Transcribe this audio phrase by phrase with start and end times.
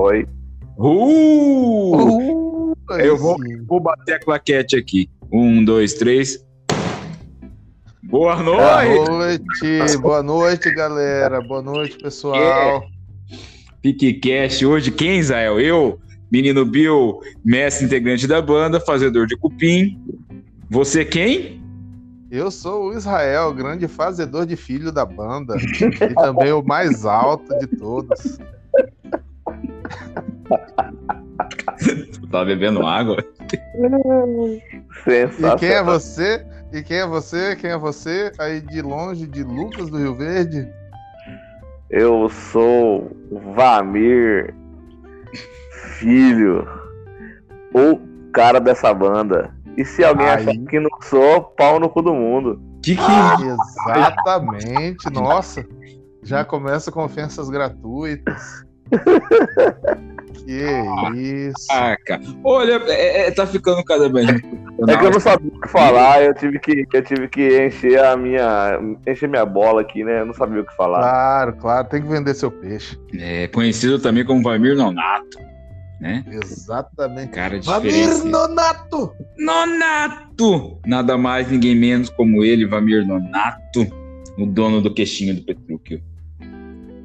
[0.00, 0.24] Oi.
[0.78, 2.72] Uh!
[3.00, 5.10] eu vou, vou bater a claquete aqui.
[5.32, 6.38] Um, dois, três.
[8.04, 8.94] Boa noite!
[8.94, 11.40] Boa noite, boa noite, galera.
[11.40, 12.86] Boa noite, pessoal.
[13.82, 15.58] PicCast, hoje quem, Israel?
[15.58, 15.98] Eu,
[16.30, 20.00] menino Bill, mestre integrante da banda, fazedor de cupim.
[20.70, 21.60] Você quem?
[22.30, 25.56] Eu sou o Israel, grande fazedor de filho da banda.
[25.58, 28.38] e também o mais alto de todos.
[32.12, 33.16] Tu tá bebendo água?
[35.04, 35.56] Sensacional.
[35.56, 36.46] E quem é você?
[36.72, 37.56] E quem é você?
[37.56, 38.32] Quem é você?
[38.38, 40.68] Aí de longe, de Lucas do Rio Verde?
[41.90, 43.10] Eu sou
[43.54, 44.54] Vamir,
[45.98, 46.68] filho,
[47.72, 47.98] o
[48.32, 49.54] cara dessa banda.
[49.76, 50.34] E se alguém Aí...
[50.34, 52.60] achar que não sou, pau no cu do mundo.
[52.82, 53.02] Que que...
[53.02, 53.36] Ah,
[53.96, 55.66] exatamente, nossa.
[56.22, 58.66] Já começa com ofensas gratuitas.
[60.44, 61.66] Que isso.
[61.68, 62.20] Caraca.
[62.42, 64.28] Olha, é, é, tá ficando cada vez.
[64.28, 68.02] É que eu não sabia o que falar, eu tive que, eu tive que encher
[68.04, 68.78] a minha.
[69.06, 70.20] encher minha bola aqui, né?
[70.20, 71.00] Eu não sabia o que falar.
[71.00, 72.98] Claro, claro, tem que vender seu peixe.
[73.18, 75.48] É, conhecido também como Vamir Nonato
[76.00, 76.24] né?
[76.30, 77.30] Exatamente.
[77.30, 77.60] Cara.
[77.60, 79.12] Vamir Nonato!
[79.36, 80.80] Nonato!
[80.86, 83.86] Nada mais, ninguém menos como ele, Vamir Nonato,
[84.38, 86.02] o dono do queixinho do Petrúquio.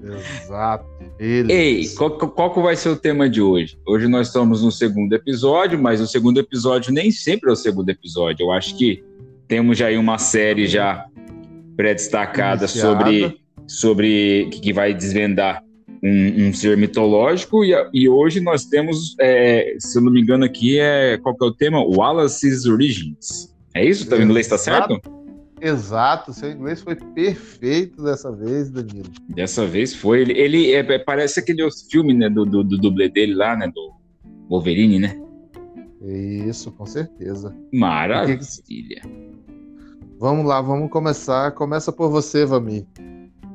[0.04, 0.86] Exato.
[1.26, 3.78] Ei, qual, qual, vai ser o tema de hoje?
[3.88, 7.90] Hoje nós estamos no segundo episódio, mas o segundo episódio nem sempre é o segundo
[7.90, 8.44] episódio.
[8.44, 9.02] Eu acho que
[9.48, 11.06] temos já aí uma série já
[11.78, 15.64] pré-destacada sobre, sobre que vai desvendar
[16.04, 20.44] um, um ser mitológico, e, e hoje nós temos, é, se eu não me engano
[20.44, 21.82] aqui, é, qual que é o tema?
[21.82, 23.56] Wallace's Origins.
[23.74, 24.10] É isso?
[24.10, 25.00] Tá, o inglês está certo?
[25.64, 29.10] Exato, seu inglês foi perfeito dessa vez, Danilo.
[29.30, 30.22] Dessa vez foi.
[30.22, 33.72] Ele, ele é, é parece aquele filme né, do, do, do dublê dele lá, né?
[33.74, 33.94] Do
[34.50, 35.20] Wolverine, né?
[36.02, 37.56] Isso, com certeza.
[37.72, 39.02] Maravilha.
[40.20, 41.52] Vamos lá, vamos começar.
[41.52, 42.86] Começa por você, Vami.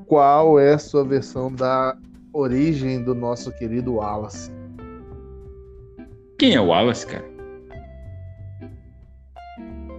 [0.07, 1.95] Qual é a sua versão da
[2.33, 4.51] origem do nosso querido Wallace.
[6.39, 7.38] Quem é o Wallace, cara?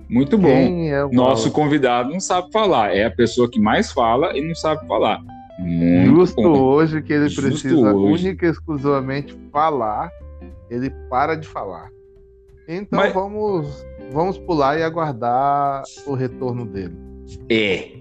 [0.09, 0.49] Muito bom.
[0.49, 2.95] É Nosso convidado não sabe falar.
[2.95, 5.21] É a pessoa que mais fala e não sabe falar.
[5.59, 6.57] Muito Justo bom.
[6.57, 8.25] hoje que ele Justo precisa hoje.
[8.25, 10.09] única e exclusivamente falar,
[10.69, 11.89] ele para de falar.
[12.67, 13.13] Então Mas...
[13.13, 16.95] vamos, vamos pular e aguardar o retorno dele.
[17.49, 17.99] É.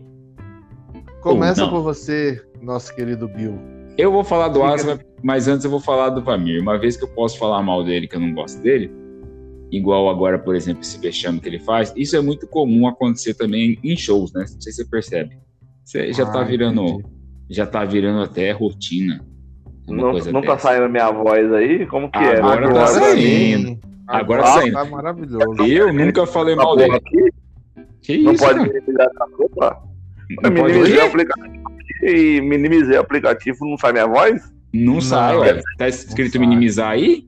[1.20, 3.58] Começa por você, nosso querido Bill.
[3.98, 6.62] Eu vou falar do Asa, mas antes eu vou falar do Vamir.
[6.62, 8.91] Uma vez que eu posso falar mal dele, que eu não gosto dele,
[9.70, 13.78] igual agora, por exemplo, esse vexame que ele faz, isso é muito comum acontecer também
[13.82, 14.40] em shows, né?
[14.40, 15.38] Não sei se você percebe.
[15.84, 16.84] Você já tá ah, virando.
[16.84, 17.18] Entendi.
[17.50, 19.24] Já tá virando até rotina.
[19.86, 21.86] Não, não tá saindo minha voz aí?
[21.86, 22.68] Como que agora é?
[22.68, 23.80] Agora tá saindo.
[24.06, 24.72] Agora tá saindo.
[24.74, 25.64] Tá maravilhoso.
[25.66, 26.94] Eu nunca falei mal dele.
[26.94, 27.30] Aqui?
[28.02, 29.82] Que não isso, pode minimizar essa roupa?
[30.42, 31.58] Não minimizar o aplicativo
[32.02, 34.52] e minimizei o aplicativo, não sai minha voz?
[34.72, 35.60] Não, não sai, ué.
[35.78, 37.24] Tá escrito minimizar aí?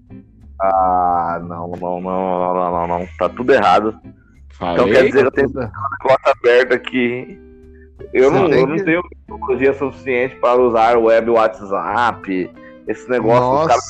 [0.61, 3.09] Ah, não, não, não, não, não, não, não.
[3.19, 3.99] Tá tudo errado.
[4.51, 7.41] Falei, então quer dizer que eu tenho um negócio aberto aqui.
[8.13, 8.85] Eu não, eu não que...
[8.85, 12.51] tenho tecnologia suficiente para usar web WhatsApp,
[12.87, 13.69] esse negócio.
[13.69, 13.81] Cara,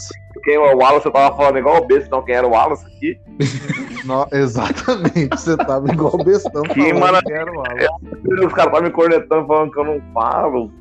[0.44, 2.86] quem é o Wallace, eu tava falando igual o besta, então quem era o Wallace
[2.86, 3.18] aqui?
[4.02, 7.22] No, exatamente, você tava igual o bestão que maravilha.
[7.22, 8.46] quem era o Wallace.
[8.46, 10.72] Os caras me cornetando falando que eu não falo.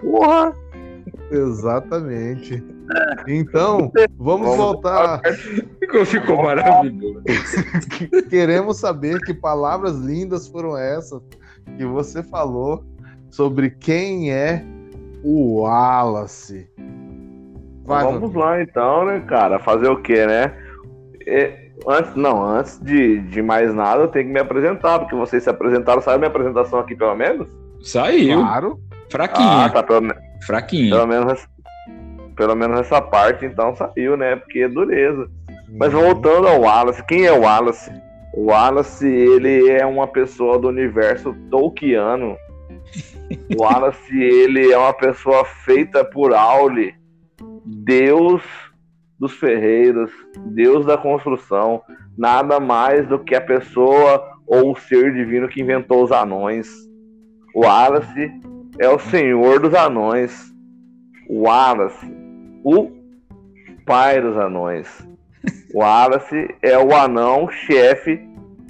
[0.00, 0.52] Porra!
[1.30, 2.73] Exatamente.
[3.26, 5.20] Então, vamos voltar.
[6.06, 7.22] Ficou maravilhoso.
[8.28, 11.22] Queremos saber que palavras lindas foram essas
[11.76, 12.84] que você falou
[13.30, 14.64] sobre quem é
[15.22, 16.68] o Wallace.
[17.84, 19.58] Vai, vamos lá então, né, cara?
[19.58, 20.54] Fazer o quê, né?
[21.26, 25.42] É, antes, não, antes de, de mais nada, eu tenho que me apresentar, porque vocês
[25.42, 26.00] se apresentaram.
[26.00, 27.48] Saiu minha apresentação aqui, pelo menos?
[27.82, 28.40] Saiu.
[28.40, 28.80] Claro.
[29.10, 29.64] Fraquinha.
[29.64, 30.12] Ah, tá, pelo,
[30.46, 30.94] Fraquinha.
[30.94, 31.46] Pelo menos,
[32.36, 34.36] pelo menos essa parte, então, saiu, né?
[34.36, 35.28] Porque é dureza.
[35.78, 36.00] Mas uhum.
[36.00, 37.90] voltando ao Wallace, quem é o Wallace?
[38.32, 42.36] O Wallace, ele é uma pessoa do universo Tolkiano.
[43.56, 46.94] O Wallace, ele é uma pessoa feita por Aule,
[47.64, 48.42] Deus
[49.18, 50.10] dos ferreiros,
[50.46, 51.80] Deus da construção,
[52.16, 56.68] nada mais do que a pessoa ou o ser divino que inventou os anões.
[57.54, 58.32] O Wallace
[58.78, 60.52] é o senhor dos anões.
[61.28, 62.06] O Wallace,
[62.64, 62.90] o
[63.86, 64.88] pai dos anões.
[65.74, 68.26] O Wallace é o anão chefe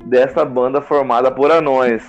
[0.06, 2.02] dessa banda formada por anões.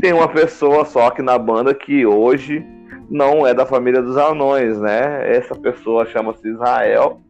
[0.00, 2.64] Tem uma pessoa só aqui na banda que hoje
[3.08, 5.34] não é da família dos anões, né?
[5.34, 7.20] Essa pessoa chama-se Israel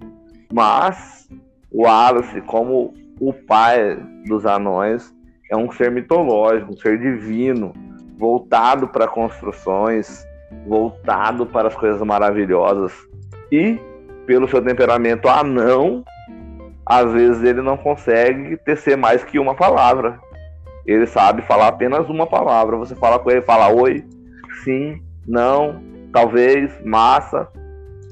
[0.53, 1.29] Mas
[1.71, 3.97] o Wallace, como o pai
[4.27, 5.15] dos anões,
[5.51, 7.73] é um ser mitológico, um ser divino,
[8.19, 10.25] voltado para construções,
[10.67, 12.93] voltado para as coisas maravilhosas.
[13.53, 13.79] E,
[14.27, 16.05] pelo seu temperamento anão,
[16.87, 20.19] às vezes ele não consegue tecer mais que uma palavra.
[20.87, 22.77] Ele sabe falar apenas uma palavra.
[22.77, 24.05] Você fala com ele, fala oi,
[24.65, 25.81] sim, não,
[26.13, 27.49] talvez, massa.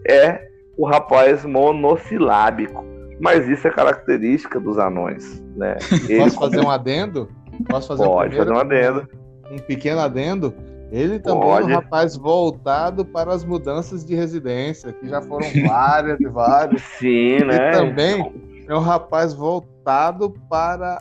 [0.09, 2.85] É o rapaz monossilábico.
[3.21, 5.77] Mas isso é característica dos anões, né?
[6.09, 7.29] Ele Posso fazer um adendo?
[7.69, 9.09] Posso fazer Pode um fazer um adendo.
[9.51, 10.55] Um pequeno adendo.
[10.91, 16.19] Ele também é um rapaz voltado para as mudanças de residência, que já foram várias
[16.21, 16.83] e várias.
[16.99, 17.69] Sim, né?
[17.69, 18.33] E também
[18.67, 20.99] é um rapaz voltado para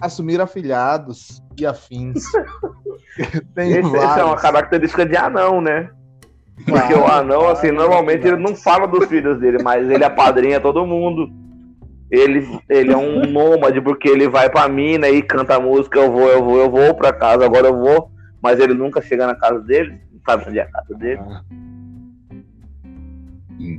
[0.00, 2.24] assumir afiliados e afins.
[3.54, 5.90] Tem Esse, essa é uma característica de anão, né?
[6.66, 10.86] Porque o anão, assim, normalmente ele não fala dos filhos dele, mas ele apadrinha todo
[10.86, 11.28] mundo.
[12.10, 16.28] Ele, ele é um nômade porque ele vai pra mina e canta música, eu vou,
[16.28, 18.11] eu vou, eu vou pra casa, agora eu vou.
[18.42, 21.20] Mas ele nunca chega na casa dele, não sabe onde é a casa dele.
[21.20, 21.44] Ah.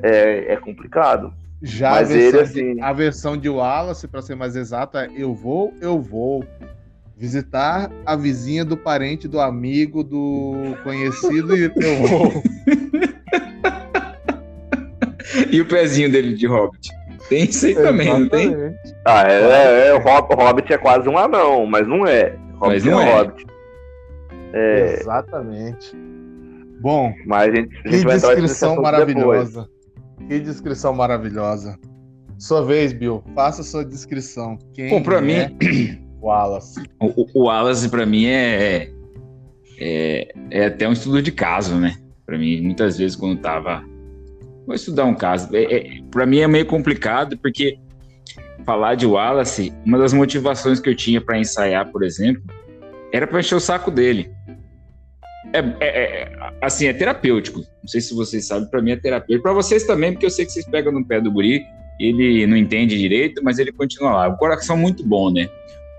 [0.01, 1.33] É, é complicado.
[1.61, 2.75] Já mas a, versão ele, assim...
[2.75, 6.45] de, a versão de Wallace, para ser mais exato, é eu vou, eu vou
[7.15, 12.43] visitar a vizinha do parente, do amigo, do conhecido e eu vou.
[15.51, 16.89] e o pezinho dele de Hobbit?
[17.29, 18.53] Tem isso aí também, não tem?
[19.05, 22.35] Ah, é, é, é, o Hobbit é quase um anão, mas não é.
[22.55, 23.09] Hobbit mas não é.
[23.09, 23.15] é.
[23.15, 23.52] Hobbit.
[24.53, 24.99] É...
[24.99, 25.95] Exatamente.
[26.79, 29.61] Bom, mas a gente, a gente que descrição maravilhosa.
[29.61, 30.27] Depois.
[30.27, 31.79] Que descrição maravilhosa.
[32.37, 33.23] Sua vez, Bill.
[33.33, 34.57] Faça sua descrição.
[34.73, 36.81] Quem Bom, pra é mim, Wallace.
[36.99, 38.89] O, o Wallace, para mim, é,
[39.79, 41.95] é, é até um estudo de caso, né?
[42.25, 43.83] Para mim, muitas vezes, quando tava.
[44.65, 45.55] Vou estudar um caso.
[45.55, 47.77] É, é, para mim é meio complicado, porque
[48.65, 52.43] falar de Wallace, uma das motivações que eu tinha para ensaiar, por exemplo,
[53.11, 54.31] era para encher o saco dele.
[55.51, 57.59] É, é, é, assim, é terapêutico.
[57.59, 59.43] Não sei se vocês sabem, para mim é terapêutico.
[59.43, 61.61] Para vocês também, porque eu sei que vocês pegam no pé do guri,
[61.99, 64.27] ele não entende direito, mas ele continua lá.
[64.27, 65.49] O coração muito bom, né?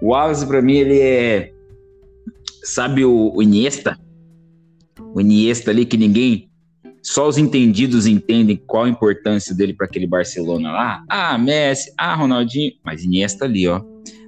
[0.01, 1.53] O Wallace, para mim, ele é.
[2.63, 3.99] Sabe o, o Iniesta?
[5.15, 6.49] O Iniesta ali que ninguém.
[7.03, 11.05] Só os entendidos entendem qual a importância dele para aquele Barcelona lá.
[11.09, 12.73] Ah, Messi, ah, Ronaldinho.
[12.83, 13.83] Mas Iniesta ali, ó.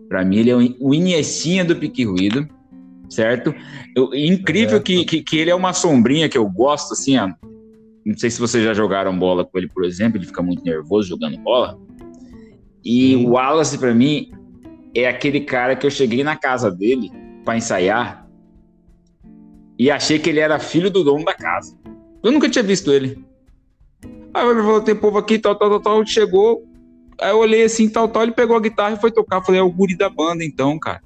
[0.08, 2.46] Para mim, ele é o Iniestinha do Pique Ruído,
[3.08, 3.54] certo?
[3.94, 7.28] Eu, incrível é, que, que, que, ele é uma sombrinha que eu gosto, assim, ó.
[8.04, 11.08] Não sei se vocês já jogaram bola com ele, por exemplo, ele fica muito nervoso
[11.08, 11.76] jogando bola.
[12.84, 14.30] E o Wallace, para mim,
[14.94, 17.10] é aquele cara que eu cheguei na casa dele
[17.44, 18.26] para ensaiar
[19.78, 21.76] e achei que ele era filho do dono da casa.
[22.22, 23.18] Eu nunca tinha visto ele.
[24.32, 26.06] Aí ele falou: tem povo aqui, tal, tal, tal, tal.
[26.06, 26.64] Chegou.
[27.20, 28.22] Aí eu olhei assim, tal, tal.
[28.22, 29.42] Ele pegou a guitarra e foi tocar.
[29.42, 31.02] Falei: é o guri da banda, então, cara.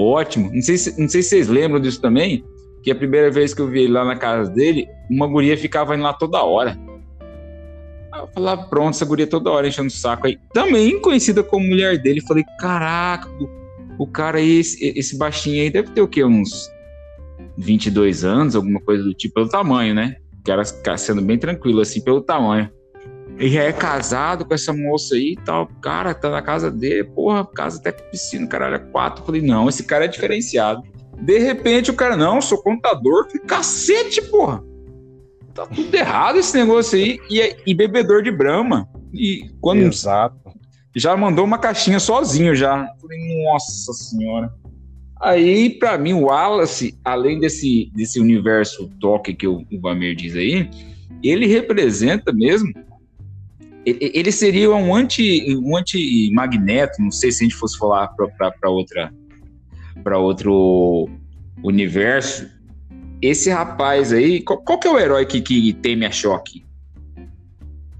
[0.00, 0.50] Ótimo.
[0.50, 2.42] Não sei, se, não sei se vocês lembram disso também.
[2.82, 5.94] Que a primeira vez que eu vi ele lá na casa dele, uma guria ficava
[5.94, 6.78] indo lá toda hora.
[8.10, 10.38] Aí eu falava, pronto, essa guria toda hora enchendo o saco aí.
[10.54, 12.22] Também conhecida como mulher dele.
[12.22, 13.28] Falei, caraca,
[13.98, 16.24] o, cara aí, esse, esse baixinho aí, deve ter o quê?
[16.24, 16.70] Uns
[17.58, 20.16] 22 anos, alguma coisa do tipo, pelo tamanho, né?
[20.42, 20.64] Que era
[20.96, 22.70] sendo bem tranquilo, assim, pelo tamanho.
[23.40, 25.66] E já é casado com essa moça aí e tal.
[25.82, 29.24] Cara, tá na casa dele, porra, casa até com piscina, caralho, é quatro.
[29.24, 30.82] Falei, não, esse cara é diferenciado.
[31.18, 33.26] De repente o cara, não, sou contador.
[33.26, 34.62] Falei, cacete, porra
[35.54, 37.18] tá tudo errado esse negócio aí.
[37.28, 38.88] E, é, e bebedor de Brahma.
[39.12, 39.82] E quando.
[39.82, 40.38] Exato.
[40.94, 42.88] Já mandou uma caixinha sozinho já.
[43.00, 44.52] Falei, nossa senhora.
[45.20, 50.34] Aí, para mim, o Wallace, além desse, desse universo toque que o, o Vamir diz
[50.34, 50.68] aí,
[51.22, 52.72] ele representa mesmo.
[53.84, 59.12] Ele seria um anti um anti-magneto, não sei se a gente fosse falar para outra
[60.02, 61.08] para outro
[61.62, 62.48] universo,
[63.22, 66.64] esse rapaz aí, qual, qual, que é o herói que, que teme a choque?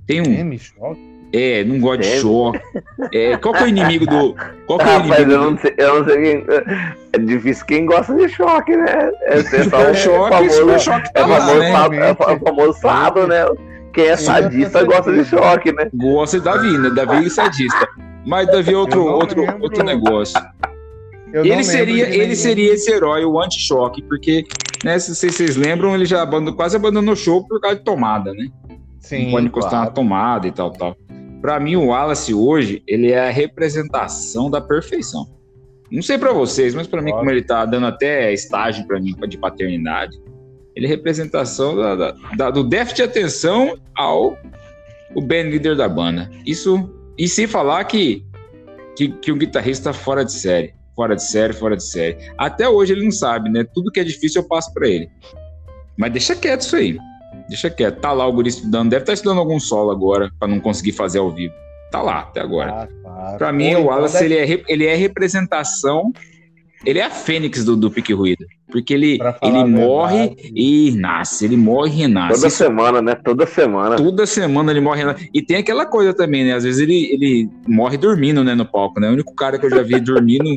[0.07, 0.25] Tem um.
[0.25, 1.11] Teme choque?
[1.33, 2.61] É, não gosta de choque.
[3.13, 4.35] É, qual que é o inimigo do.
[4.67, 6.45] Qual que é o Rapaz, inimigo eu não sei, eu não sei quem.
[7.13, 9.13] É difícil quem gosta de choque, né?
[9.23, 9.43] É,
[9.95, 12.07] choque, famoso, super choque tá é famoso, lá, né?
[12.09, 13.45] É, é famoso sado, né?
[13.92, 15.90] Quem é sadista gosta de choque, né?
[15.94, 16.90] Gosta de Davi, né?
[16.90, 17.88] Davi é sadista.
[18.26, 20.40] Mas Davi é outro, outro, outro negócio.
[21.32, 24.44] ele seria, ele seria esse herói, o anti-choque, porque
[24.85, 24.99] né?
[24.99, 28.49] Se vocês lembram, ele já abandonou, quase abandonou o show por causa de tomada, né?
[28.99, 29.25] Sim.
[29.25, 29.87] Não pode encostar claro.
[29.87, 30.97] na tomada e tal, tal.
[31.40, 35.26] Para mim, o Wallace hoje, ele é a representação da perfeição.
[35.90, 39.14] Não sei para vocês, mas para mim, como ele tá dando até estágio para mim
[39.28, 40.16] de paternidade,
[40.81, 44.39] ele é representação da, da, da, do déficit de atenção ao
[45.15, 46.31] o band líder da banda.
[46.47, 48.25] Isso E sem falar que,
[48.97, 50.73] que, que o guitarrista fora de série.
[50.97, 52.17] Fora de série, fora de série.
[52.39, 53.63] Até hoje ele não sabe, né?
[53.75, 55.11] Tudo que é difícil eu passo para ele.
[55.99, 56.97] Mas deixa quieto isso aí.
[57.47, 58.01] Deixa quieto.
[58.01, 58.89] Tá lá o guri estudando.
[58.89, 61.53] Deve estar tá estudando algum solo agora, para não conseguir fazer ao vivo.
[61.91, 62.73] Tá lá até agora.
[62.73, 63.39] Ah, claro.
[63.39, 64.53] Para mim, o Wallace então deve...
[64.53, 66.11] ele, é, ele é representação
[66.85, 68.47] ele é a fênix do, do Pique Ruído.
[68.71, 72.35] Porque ele, ele morre e nasce, ele morre e renasce.
[72.35, 73.15] Toda Isso, semana, né?
[73.15, 73.97] Toda semana.
[73.97, 75.31] Toda semana ele morre e renasce.
[75.35, 76.55] E tem aquela coisa também, né?
[76.55, 79.09] Às vezes ele, ele morre dormindo, né, no palco, né?
[79.09, 80.55] O único cara que eu já vi dormindo.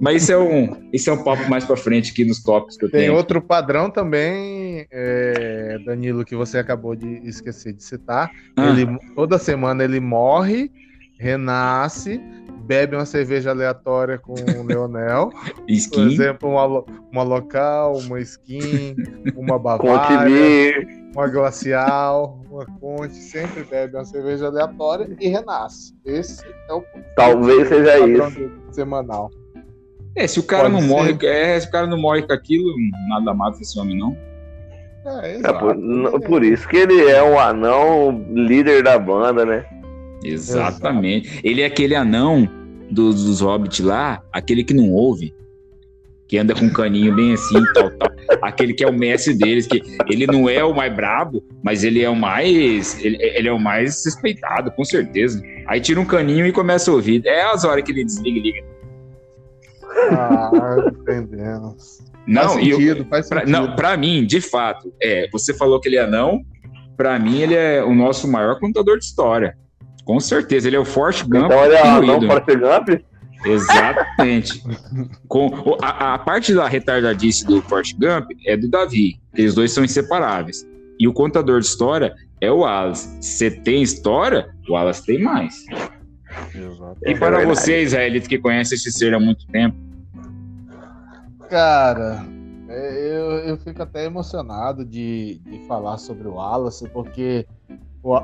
[0.00, 2.84] Mas isso é um, isso é um papo mais pra frente aqui nos tópicos que
[2.84, 3.12] eu tem tenho.
[3.12, 8.30] Tem outro padrão também, é, Danilo, que você acabou de esquecer de citar.
[8.56, 8.68] Ah.
[8.70, 10.70] Ele, toda semana ele morre,
[11.18, 12.20] renasce
[12.60, 15.30] bebe uma cerveja aleatória com o Leonel.
[15.68, 15.90] skin.
[15.90, 18.96] Por exemplo, uma, uma local, uma skin,
[19.36, 23.14] uma Bavária, uma glacial, uma Conte.
[23.14, 25.94] Sempre bebe uma cerveja aleatória e renasce.
[26.04, 26.84] Esse é o.
[27.16, 28.50] Talvez seja isso.
[28.70, 29.30] Semanal.
[30.16, 30.88] É, se o cara Pode não ser.
[30.88, 32.74] morre, é, se o cara não morre com aquilo,
[33.08, 34.16] nada mata esse homem, não.
[35.22, 39.64] É, é por, por, isso que ele é um anão líder da banda, né?
[40.24, 41.28] Exatamente.
[41.28, 41.46] Exato.
[41.46, 42.48] Ele é aquele anão
[42.90, 45.34] dos, dos hobbits lá, aquele que não ouve,
[46.30, 48.10] que anda com um caninho bem assim, tal, tal.
[48.42, 52.02] Aquele que é o mestre deles, que ele não é o mais brabo, mas ele
[52.02, 53.02] é o mais.
[53.04, 55.42] Ele, ele, é o mais respeitado, com certeza.
[55.66, 57.22] Aí tira um caninho e começa a ouvir.
[57.26, 58.64] É as horas que ele desliga e liga.
[60.12, 60.50] Ah,
[60.86, 61.76] entendendo.
[62.26, 63.50] Não, faz sentido, eu, faz sentido.
[63.50, 65.28] Pra, não, pra mim, de fato, é.
[65.32, 66.42] Você falou que ele é não.
[66.96, 69.56] Pra mim, ele é o nosso maior contador de história.
[70.10, 71.44] Com certeza, ele é o Forte Gump.
[71.44, 73.00] Então ele é o Forte Gump?
[73.46, 74.60] Exatamente.
[75.28, 79.20] Com, a, a, parte da retardadice do Forte Gump é do Davi.
[79.36, 80.66] Eles dois são inseparáveis.
[80.98, 83.22] E o contador de história é o Wallace.
[83.22, 85.54] Você tem história, o Wallace tem mais.
[86.52, 86.98] Exato.
[87.06, 89.76] E para é vocês, Israelitos que conhecem esse ser há muito tempo?
[91.48, 92.26] Cara,
[92.68, 97.46] é, eu, eu fico até emocionado de, de falar sobre o Wallace, porque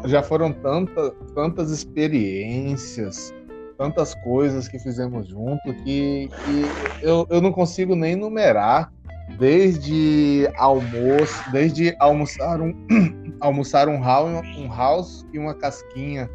[0.06, 3.34] já foram tanta, tantas experiências,
[3.76, 8.92] tantas coisas que fizemos junto que, que eu, eu não consigo nem numerar
[9.38, 12.74] desde almoço, desde almoçar um
[13.40, 16.30] almoçar um house, um house e uma casquinha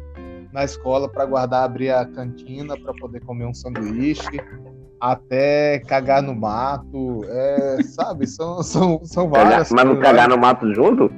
[0.52, 4.40] na escola para guardar abrir a cantina para poder comer um sanduíche
[5.00, 8.26] até cagar no mato, é, sabe?
[8.26, 9.70] São, são, são várias.
[9.70, 11.10] Mas não cagar no mato junto?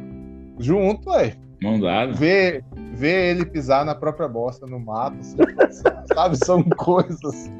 [0.58, 1.36] Junto, é.
[1.64, 2.12] Mão dada.
[2.12, 5.36] Ver, ver ele pisar na própria bosta no mato, assim,
[6.14, 6.36] sabe?
[6.44, 7.50] São coisas.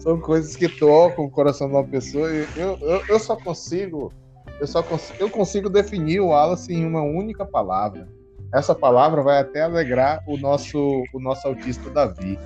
[0.00, 2.28] São coisas que tocam o coração de uma pessoa.
[2.32, 4.12] E eu, eu, eu só consigo.
[4.58, 4.84] Eu só
[5.20, 8.08] eu consigo definir o Wallace em uma única palavra.
[8.52, 12.38] Essa palavra vai até alegrar o nosso, o nosso autista Davi.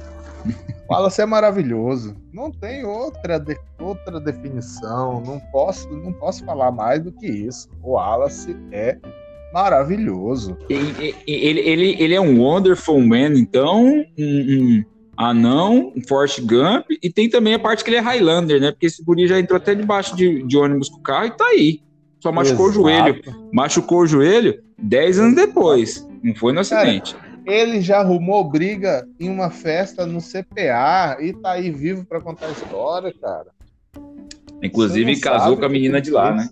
[0.89, 2.17] O Wallace é maravilhoso.
[2.33, 5.21] Não tem outra, de, outra definição.
[5.21, 7.69] Não posso, não posso falar mais do que isso.
[7.83, 8.99] O Wallace é
[9.53, 10.57] maravilhoso.
[10.69, 14.85] Ele, ele, ele, ele é um Wonderful Man, então, um, um
[15.17, 18.71] anão, um Forrest Gump, e tem também a parte que ele é Highlander, né?
[18.73, 21.45] Porque esse guri já entrou até debaixo de, de ônibus com o carro e tá
[21.47, 21.81] aí.
[22.21, 22.81] Só machucou Exato.
[22.81, 23.23] o joelho.
[23.53, 26.07] Machucou o joelho 10 anos depois.
[26.23, 27.15] Não foi no acidente.
[27.15, 32.21] Cara, ele já arrumou briga em uma festa no CPA e tá aí vivo para
[32.21, 33.49] contar a história, cara.
[34.63, 36.49] Inclusive casou com a menina de lá, né?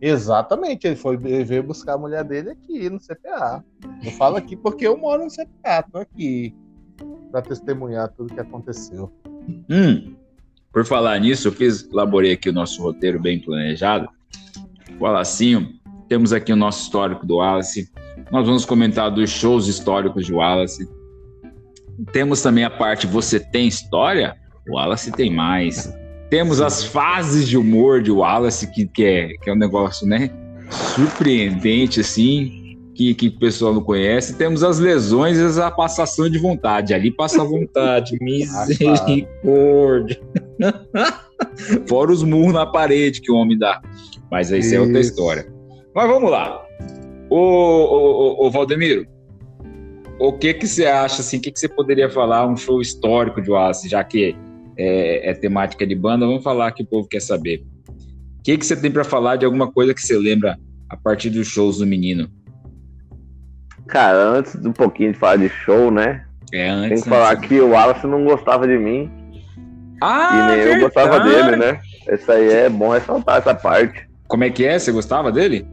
[0.00, 3.62] Exatamente, ele foi ele veio buscar a mulher dele aqui no CPA.
[4.02, 6.54] Eu falo aqui porque eu moro no CPA, tô aqui
[7.30, 9.12] para testemunhar tudo que aconteceu.
[9.68, 10.14] Hum,
[10.72, 14.08] por falar nisso, eu fiz, elaborei aqui o nosso roteiro bem planejado.
[14.98, 17.90] O Alacinho, temos aqui o nosso histórico do Wallace.
[18.30, 20.88] Nós vamos comentar dos shows históricos de Wallace.
[22.12, 24.36] Temos também a parte Você tem história?
[24.68, 25.92] O Wallace tem mais.
[26.30, 30.30] Temos as fases de humor de Wallace, que, que, é, que é um negócio, né?
[30.94, 34.36] Surpreendente, assim, que, que o pessoal não conhece.
[34.36, 36.94] Temos as lesões e a passação de vontade.
[36.94, 38.16] Ali passa a vontade.
[38.22, 39.20] Misericórdia.
[41.88, 43.82] Fora os murros na parede que o homem dá.
[44.30, 45.52] Mas aí isso é outra história.
[45.92, 46.64] Mas vamos lá.
[47.28, 49.04] Ô, ô, ô, ô Valdemiro,
[50.20, 53.42] o que que você acha, assim, o que que você poderia falar, um show histórico
[53.42, 54.36] de Wallace, já que
[54.80, 57.62] é, é, temática de banda, vamos falar que o povo quer saber.
[58.38, 60.58] O que, que você tem para falar de alguma coisa que você lembra
[60.88, 62.30] a partir dos shows do menino?
[63.86, 66.24] Cara, antes um pouquinho de falar de show, né?
[66.50, 66.88] É, antes.
[66.88, 67.46] Tem que falar antes.
[67.48, 69.10] que o Wallace não gostava de mim.
[70.00, 70.76] Ah, e nem verdade.
[70.76, 71.80] eu gostava dele, né?
[72.10, 74.08] Isso aí é bom ressaltar essa parte.
[74.26, 74.78] Como é que é?
[74.78, 75.66] Você gostava dele?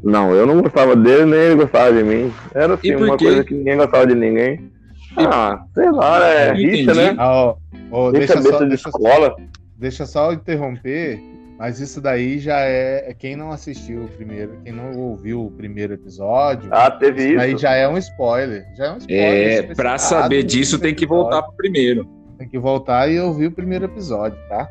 [0.00, 2.32] Não, eu não gostava dele, nem ele gostava de mim.
[2.54, 4.70] Era assim, uma coisa que ninguém gostava de ninguém.
[5.16, 7.16] Ah, sei lá, é rixa, né?
[7.18, 7.54] Ah,
[7.90, 9.36] ó, deixa, só, de escola.
[9.76, 11.20] deixa só interromper,
[11.58, 13.14] mas isso daí já é, é.
[13.14, 16.68] Quem não assistiu o primeiro, quem não ouviu o primeiro episódio.
[16.72, 17.40] Ah, teve isso.
[17.40, 18.64] Aí já é um spoiler.
[18.76, 19.70] Já é um spoiler.
[19.70, 22.08] É, pra saber disso tem que voltar pro primeiro.
[22.38, 24.68] Tem que voltar e ouvir o primeiro episódio, tá?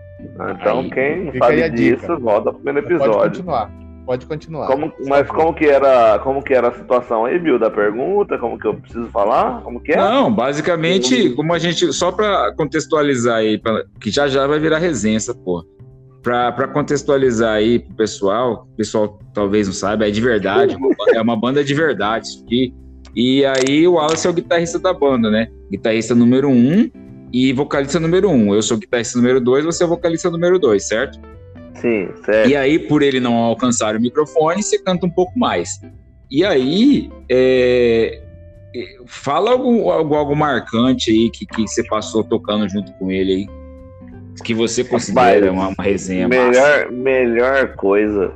[0.60, 3.14] Então, aí, quem sabe disso, volta pro primeiro episódio.
[3.14, 3.83] Pode continuar.
[4.06, 4.68] Pode continuar.
[4.68, 8.38] Como, mas como que era, como que era a situação aí, Bill, da pergunta?
[8.38, 9.62] Como que eu preciso falar?
[9.62, 9.98] Como que é?
[9.98, 14.80] Não, basicamente, como a gente só para contextualizar aí, pra, que já já vai virar
[14.80, 15.64] resenha essa porra.
[16.22, 20.76] Para contextualizar aí pro pessoal, o pessoal talvez não saiba, é de verdade,
[21.14, 22.74] é uma banda de verdade isso aqui.
[23.16, 25.48] E aí o Wallace é o guitarrista da banda, né?
[25.70, 26.90] Guitarrista número um
[27.32, 28.54] e vocalista número um.
[28.54, 31.20] Eu sou guitarrista número dois, você é vocalista número dois, certo?
[31.84, 32.50] Sim, certo.
[32.50, 35.82] E aí, por ele não alcançar o microfone, você canta um pouco mais.
[36.32, 38.24] E aí, é,
[39.06, 43.64] fala algo, algo, algo, marcante aí que, que você passou tocando junto com ele aí.
[44.46, 46.92] Que você considera uma, uma, resenha melhor, massa.
[46.92, 48.34] Melhor coisa.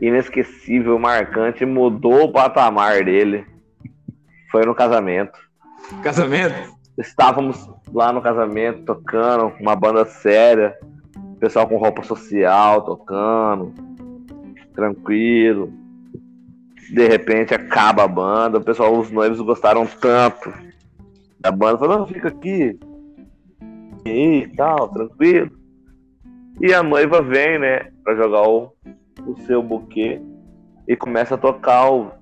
[0.00, 3.44] Inesquecível, marcante, mudou o patamar dele.
[4.52, 5.36] Foi no casamento.
[6.00, 6.54] Casamento?
[6.96, 10.76] Estávamos lá no casamento tocando, uma banda séria
[11.38, 13.72] pessoal com roupa social tocando,
[14.74, 15.72] tranquilo.
[16.92, 20.52] De repente acaba a banda, o pessoal, os noivos gostaram tanto
[21.40, 22.78] da banda, falando, fica aqui
[24.04, 25.50] e tal, tranquilo.
[26.60, 28.72] E a noiva vem, né, pra jogar o,
[29.26, 30.20] o seu buquê
[30.88, 32.12] e começa a tocar o,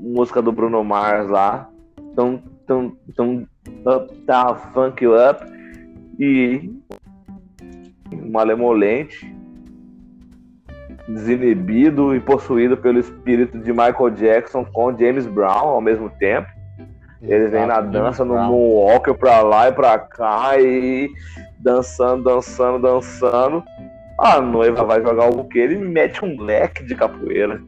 [0.00, 1.68] música do Bruno Mars lá.
[2.16, 3.46] Tum, tum, tum,
[3.86, 5.44] up, down, funk you up.
[6.18, 6.70] E
[8.14, 9.34] malemolente,
[11.08, 16.48] desinibido e possuído pelo espírito de Michael Jackson com James Brown ao mesmo tempo.
[17.22, 21.10] Eles vêm na dança no Moonwalker pra lá e pra cá e
[21.58, 23.64] dançando, dançando, dançando.
[24.18, 27.60] A noiva vai jogar o buquê e mete um leque de capoeira.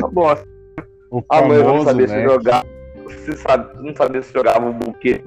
[0.00, 0.36] tá bom.
[1.30, 2.64] A noiva não sabia se jogar.
[3.24, 5.22] Se sabe, não sabia se jogava o buquê.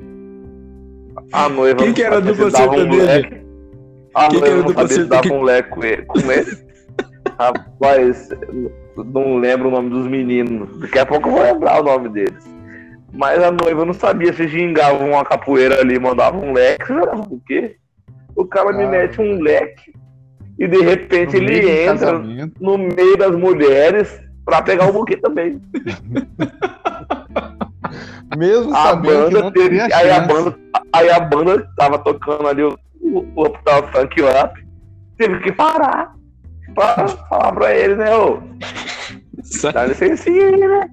[1.34, 3.47] A noiva Quem que era a dupla sertaneja?
[4.18, 5.30] Ah, que eu não sabia dar que...
[5.30, 5.48] com
[5.86, 6.06] ele.
[6.06, 6.68] Com ele.
[7.40, 8.30] Rapaz,
[8.96, 10.80] não lembro o nome dos meninos.
[10.80, 12.44] Daqui a pouco eu vou lembrar o nome deles.
[13.14, 16.88] Mas a noiva não sabia se gingava uma capoeira ali, mandava um leque.
[16.88, 17.76] Jogava o quê?
[18.36, 19.94] O cara ah, me mete um leque
[20.58, 22.20] e de repente ele entra
[22.60, 25.62] no meio das mulheres pra pegar o buquê também.
[28.36, 30.58] Mesmo a sabendo banda que teve, aí a banda
[30.92, 32.62] aí a banda tava tocando ali
[33.08, 34.68] o o, o Hospital Funk Up
[35.18, 36.14] teve que parar
[36.76, 38.42] pra falar pra ele, né, ô?
[39.74, 40.90] Dá licencinha aí, né?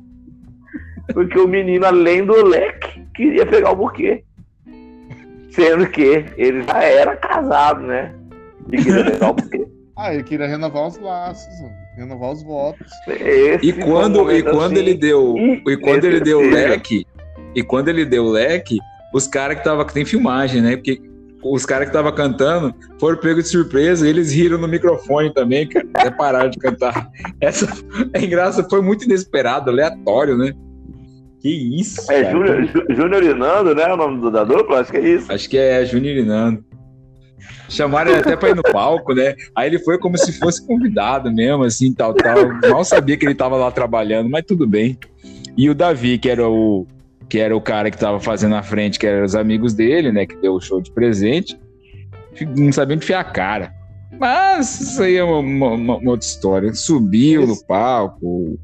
[1.12, 4.24] Porque o menino, além do leque, queria pegar o buquê.
[5.50, 8.12] Sendo que ele já era casado, né?
[8.72, 9.66] E queria pegar o buquê.
[9.96, 11.55] Ah, ele queria renovar os laços,
[11.96, 12.90] renovar os votos.
[13.07, 17.07] Esse e quando, e quando assim, ele deu, e quando ele deu o leque,
[17.55, 18.81] e quando ele deu o leque,
[19.12, 20.74] os caras que tava que tem filmagem, né?
[20.74, 21.00] Porque
[21.44, 25.68] os caras que estavam cantando foram pegos de surpresa e eles riram no microfone também,
[25.68, 25.87] cara.
[25.94, 27.09] Até pararam de cantar.
[27.40, 27.66] Essa
[28.12, 30.52] é engraçado, foi muito inesperado, aleatório, né?
[31.40, 32.11] Que isso.
[32.11, 33.92] É Júnior e Nando, né?
[33.92, 34.80] O nome do, da dupla?
[34.80, 35.30] Acho que é isso.
[35.30, 36.64] Acho que é Júnior e Nando.
[37.68, 39.35] Chamaram ele até pra ir no palco, né?
[39.54, 42.37] Aí ele foi como se fosse convidado mesmo, assim, tal, tal.
[42.70, 44.98] Mal sabia que ele tava lá trabalhando, mas tudo bem.
[45.57, 46.87] E o Davi, que era o,
[47.29, 50.27] que era o cara que estava fazendo a frente, que eram os amigos dele, né?
[50.27, 51.59] Que deu o show de presente.
[52.57, 53.73] Não sabia enfiar a cara.
[54.19, 56.73] Mas isso aí é uma, uma, uma outra história.
[56.75, 57.53] Subiu Esse...
[57.53, 58.59] no palco,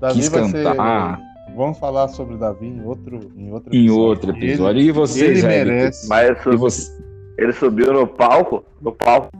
[0.00, 1.18] Davi quis cantar.
[1.18, 1.30] Ser...
[1.54, 3.74] Vamos falar sobre o Davi em outro, em outro episódio.
[3.74, 4.80] Em outro episódio.
[4.80, 6.08] Ele, e vocês, ele merece.
[6.08, 6.90] Mas ele, você...
[7.38, 9.30] ele subiu no palco, no palco.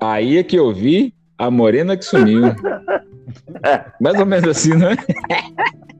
[0.00, 2.42] Aí é que eu vi a morena que sumiu.
[4.00, 4.96] Mais ou menos assim, não é?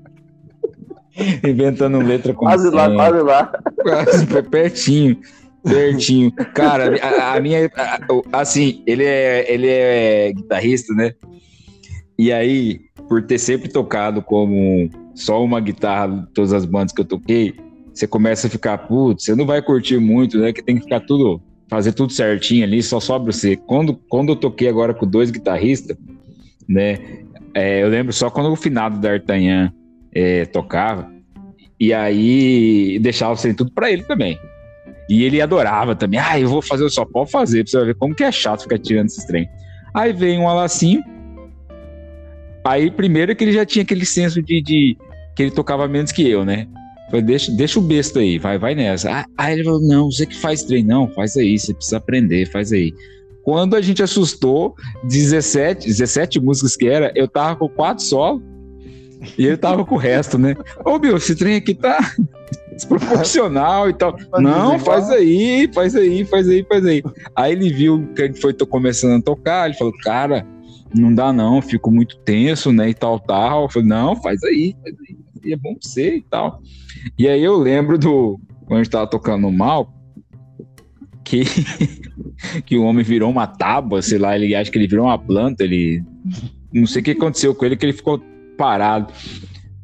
[1.46, 3.52] Inventando letra com Quase lá, quase lá.
[3.82, 5.18] Quase, pertinho.
[5.62, 6.30] Pertinho.
[6.54, 7.70] Cara, a, a minha.
[7.74, 11.12] A, assim, ele é, ele é guitarrista, né?
[12.18, 17.04] E aí, por ter sempre tocado como só uma guitarra, todas as bandas que eu
[17.04, 17.54] toquei,
[17.92, 20.52] você começa a ficar, putz, você não vai curtir muito, né?
[20.52, 23.56] Que tem que ficar tudo, fazer tudo certinho ali, só sobra você.
[23.56, 25.96] Quando, quando eu toquei agora com dois guitarristas,
[26.68, 26.98] né?
[27.54, 29.72] É, eu lembro só quando o finado da D'Artagnan
[30.16, 31.12] é, tocava,
[31.78, 34.38] e aí deixava assim, tudo para ele também.
[35.10, 36.18] E ele adorava também.
[36.18, 38.62] Ah, eu vou fazer, eu só pode fazer, pra você ver como que é chato
[38.62, 39.46] ficar tirando esses trem.
[39.94, 41.04] Aí vem um alacinho.
[42.64, 44.96] Aí, primeiro, que ele já tinha aquele senso de, de,
[45.36, 46.66] que ele tocava menos que eu, né?
[47.10, 49.10] Falei, deixa, deixa o besta aí, vai, vai nessa.
[49.12, 52.50] Ah, aí ele falou, não, você que faz trem, não, faz aí, você precisa aprender,
[52.50, 52.92] faz aí.
[53.44, 54.74] Quando a gente assustou,
[55.04, 58.42] 17, 17 músicas que era, eu tava com quatro solos
[59.38, 60.54] e ele tava com o resto, né?
[60.84, 61.98] Ô, meu, esse trem aqui tá
[62.72, 64.16] desproporcional e tal.
[64.38, 67.02] Não, faz aí, faz aí, faz aí, faz aí.
[67.34, 70.46] Aí ele viu que a gente foi começando a tocar, ele falou, cara,
[70.94, 73.64] não dá não, fico muito tenso, né, e tal, tal.
[73.64, 76.62] Eu falei, não, faz aí, faz aí, é bom pra você e tal.
[77.18, 79.92] E aí eu lembro do, quando a gente tava tocando mal,
[81.24, 81.44] que,
[82.64, 85.64] que o homem virou uma tábua, sei lá, ele acha que ele virou uma planta,
[85.64, 86.04] ele.
[86.72, 88.20] Não sei o que aconteceu com ele, que ele ficou
[88.56, 89.12] parado.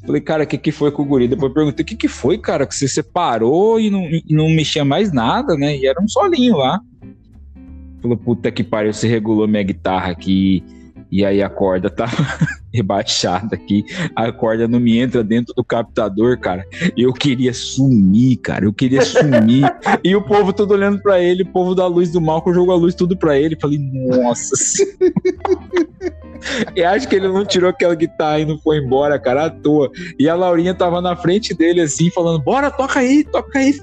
[0.05, 1.29] Falei, cara, o que, que foi com o guri?
[1.29, 2.67] Depois perguntei, o que, que foi, cara?
[2.67, 5.77] Que você separou e não, e não mexia mais nada, né?
[5.77, 6.81] E era um solinho lá.
[8.01, 10.65] Falou, puta que pariu, você regulou minha guitarra aqui
[11.13, 12.17] e aí a corda tava
[12.73, 13.85] rebaixada aqui,
[14.17, 16.67] a corda não me entra dentro do captador, cara.
[16.97, 19.63] Eu queria sumir, cara, eu queria sumir.
[20.03, 22.75] e o povo todo olhando para ele, o povo da luz do mal, que jogou
[22.75, 23.59] a luz tudo para ele.
[23.61, 24.55] Falei, nossa.
[26.75, 29.91] e acho que ele não tirou aquela guitarra e não foi embora, cara, à toa.
[30.19, 33.79] E a Laurinha tava na frente dele assim, falando: bora, toca aí, toca aí.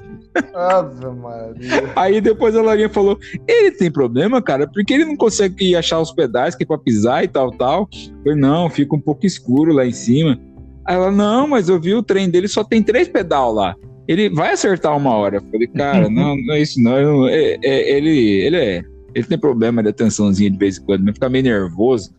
[0.53, 1.91] Ave Maria.
[1.95, 6.11] Aí depois a Laurinha falou: ele tem problema, cara, porque ele não consegue achar os
[6.11, 7.89] pedais que é pra pisar e tal, tal.
[8.25, 10.39] Eu não, fica um pouco escuro lá em cima.
[10.85, 13.75] Aí ela, não, mas eu vi o trem dele só tem três pedal lá.
[14.07, 15.37] Ele vai acertar uma hora.
[15.37, 17.27] Eu falei, cara, não, não é isso não.
[17.27, 18.83] É, é, ele, ele é.
[19.13, 22.11] Ele tem problema de atençãozinha de vez em quando, mas fica meio nervoso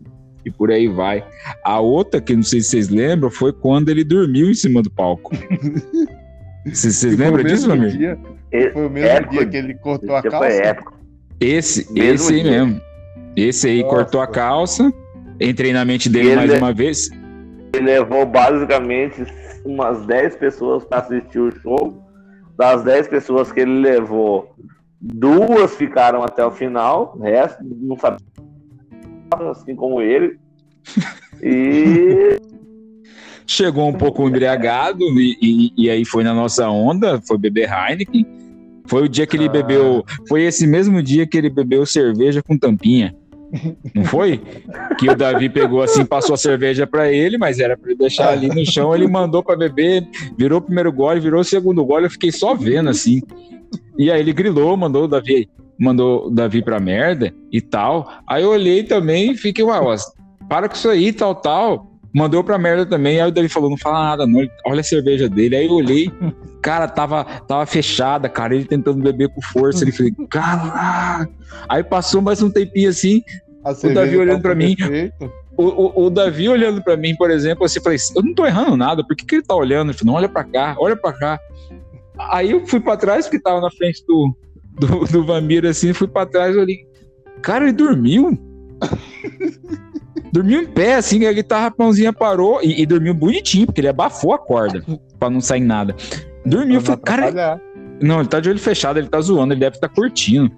[0.44, 1.24] e por aí vai.
[1.64, 4.90] A outra, que não sei se vocês lembram, foi quando ele dormiu em cima do
[4.90, 5.30] palco.
[6.66, 7.96] Vocês lembram disso, amigo?
[7.96, 8.18] Dia,
[8.72, 10.76] foi o mesmo épico, dia que ele cortou a calça?
[11.40, 12.80] Esse, mesmo esse aí mesmo.
[13.36, 13.96] Esse aí Nossa.
[13.96, 14.92] cortou a calça.
[15.40, 17.10] Entrei na mente dele mais uma vez.
[17.72, 19.24] Ele levou basicamente
[19.64, 22.04] umas 10 pessoas para assistir o show.
[22.58, 24.54] Das 10 pessoas que ele levou,
[25.00, 28.18] duas ficaram até o final, o resto não sabia,
[29.50, 30.38] assim como ele.
[31.42, 32.38] E
[33.50, 38.24] chegou um pouco embriagado e, e, e, aí foi na nossa onda, foi beber Heineken.
[38.86, 39.50] Foi o dia que ele ah.
[39.50, 43.14] bebeu, foi esse mesmo dia que ele bebeu cerveja com tampinha.
[43.92, 44.40] Não foi?
[44.96, 48.28] Que o Davi pegou assim, passou a cerveja para ele, mas era para ele deixar
[48.28, 48.94] ali no chão.
[48.94, 50.06] Ele mandou para beber,
[50.38, 52.06] virou o primeiro gole, virou o segundo gole.
[52.06, 53.20] Eu fiquei só vendo assim.
[53.98, 58.08] E aí ele grilou, mandou o Davi, mandou o Davi pra merda e tal.
[58.28, 59.92] Aí eu olhei também e fiquei, uau,
[60.48, 63.20] para com isso aí, tal, tal mandou pra merda também.
[63.20, 64.46] Aí o Davi falou: não fala nada, não.
[64.66, 65.56] Olha a cerveja dele.
[65.56, 66.10] Aí eu olhei,
[66.62, 68.54] cara, tava, tava fechada, cara.
[68.54, 69.84] Ele tentando beber com força.
[69.84, 71.28] Ele falou: cara.
[71.68, 73.22] Aí passou mais um tempinho assim.
[73.64, 74.76] o Davi olhando pra mim.
[75.56, 78.76] O, o, o, Davi olhando pra mim, por exemplo, assim, falei: eu não tô errando
[78.76, 79.90] nada, por que, que ele tá olhando?
[79.90, 81.40] Ele falou: não, olha pra cá, olha pra cá.
[82.30, 84.34] Aí eu fui pra trás, porque tava na frente do,
[84.78, 86.86] do, do Vamiro, assim, fui pra trás e olhei:
[87.42, 88.38] cara, ele dormiu.
[90.32, 94.32] Dormiu em pé, assim, a guitarra pãozinha parou e, e, dormiu bonitinho, porque ele abafou
[94.32, 94.84] a corda
[95.18, 95.94] pra não sair nada.
[96.46, 97.60] Dormiu, falei, cara.
[98.00, 100.50] Não, ele tá de olho fechado, ele tá zoando, ele deve estar tá curtindo.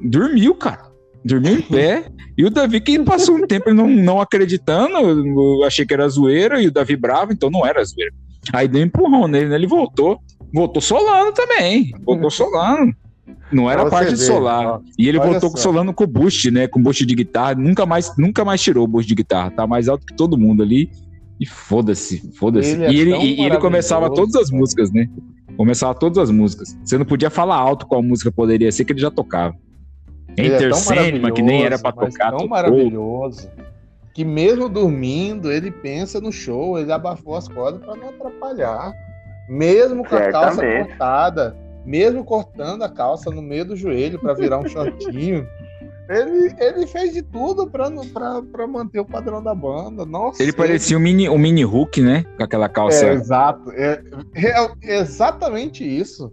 [0.00, 0.90] Dormiu, cara.
[1.24, 2.04] Dormiu em pé.
[2.38, 6.62] E o Davi, que passou um tempo não, não acreditando, eu achei que era zoeira,
[6.62, 8.12] e o Davi bravo, então não era zoeira.
[8.52, 9.56] Aí deu um empurrão nele, né?
[9.56, 10.18] Ele voltou.
[10.52, 11.92] Voltou solando também.
[12.04, 12.94] Voltou solando.
[13.52, 14.66] Não era parte de solar.
[14.66, 15.56] Ó, e ele voltou só.
[15.56, 16.66] solando com boost, né?
[16.66, 17.54] Com boost de guitarra.
[17.54, 19.50] Nunca mais, nunca mais tirou o boost de guitarra.
[19.50, 20.90] Tá mais alto que todo mundo ali.
[21.38, 22.82] E foda-se, foda-se.
[22.82, 25.08] É e ele, e ele começava todas as músicas, né?
[25.56, 26.76] Começava todas as músicas.
[26.84, 29.54] Você não podia falar alto qual música poderia ser, que ele já tocava.
[30.36, 32.32] Enter é que nem era pra tocar.
[32.36, 33.48] Tão maravilhoso.
[34.14, 38.92] Que mesmo dormindo, ele pensa no show, ele abafou as cordas para não atrapalhar.
[39.48, 44.58] Mesmo com a calça cortada mesmo cortando a calça no meio do joelho para virar
[44.58, 45.46] um shortinho.
[46.08, 50.04] Ele, ele fez de tudo para manter o padrão da banda.
[50.04, 52.24] Nossa, ele parecia um mini, um mini Hulk, né?
[52.36, 53.06] Com aquela calça.
[53.06, 53.70] É, exato.
[53.70, 54.02] É,
[54.34, 56.32] é, exatamente isso.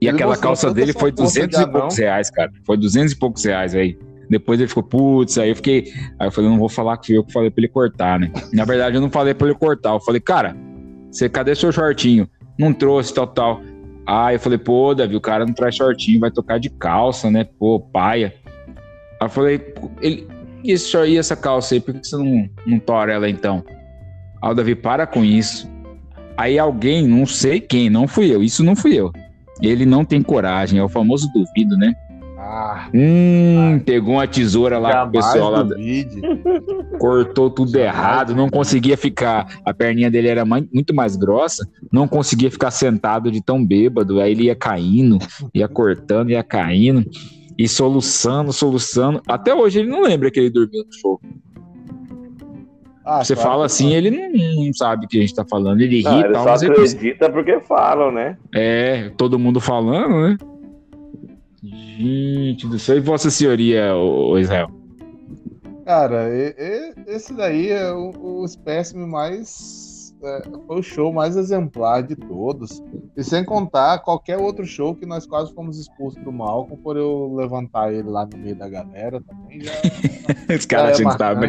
[0.00, 2.50] E ele aquela calça dele foi 200 e poucos reais, cara.
[2.66, 3.96] Foi 200 e poucos reais aí.
[4.28, 5.92] Depois ele ficou, putz, aí eu fiquei.
[6.18, 8.32] Aí eu falei, não vou falar que fui eu que falei pra ele cortar, né?
[8.52, 9.92] Na verdade, eu não falei pra ele cortar.
[9.92, 10.56] Eu falei, cara,
[11.12, 12.28] você cadê seu shortinho?
[12.58, 13.60] Não trouxe, tal, tal.
[14.06, 17.44] Ah, eu falei, pô, Davi, o cara não traz shortinho, vai tocar de calça, né?
[17.58, 18.34] Pô, paia.
[19.20, 20.26] Aí eu falei, ele,
[20.64, 23.64] e, esse, e essa calça aí, por que você não, não tora ela então?
[24.42, 25.70] Aí o Davi, para com isso.
[26.36, 29.12] Aí alguém, não sei quem, não fui eu, isso não fui eu.
[29.60, 31.94] Ele não tem coragem, é o famoso duvido, né?
[32.54, 35.66] Ah, hum, pegou uma tesoura lá com o pessoal lá.
[37.00, 39.46] Cortou tudo errado, não conseguia ficar.
[39.64, 44.20] A perninha dele era muito mais grossa, não conseguia ficar sentado de tão bêbado.
[44.20, 45.18] Aí ele ia caindo,
[45.54, 47.02] ia cortando, ia caindo,
[47.56, 49.22] e soluçando, soluçando.
[49.26, 51.18] Até hoje ele não lembra que ele dormiu no show.
[53.02, 55.80] Ah, Você claro fala assim, ele não, não, sabe o que a gente tá falando.
[55.80, 56.44] Ele ri e tal.
[56.44, 57.32] Só acredita ele...
[57.32, 58.36] porque falam, né?
[58.54, 60.36] É, todo mundo falando, né?
[61.62, 62.96] Gente do céu.
[62.96, 64.68] E Vossa Senhoria, o Israel?
[65.84, 66.28] Cara,
[67.06, 72.80] esse daí é o, o espécime mais é, foi o show mais exemplar de todos.
[73.16, 77.34] E sem contar qualquer outro show que nós quase fomos expulsos do Malcolm por eu
[77.34, 79.60] levantar ele lá no meio da galera também.
[79.60, 79.72] Já,
[80.54, 81.40] Os caras é que tava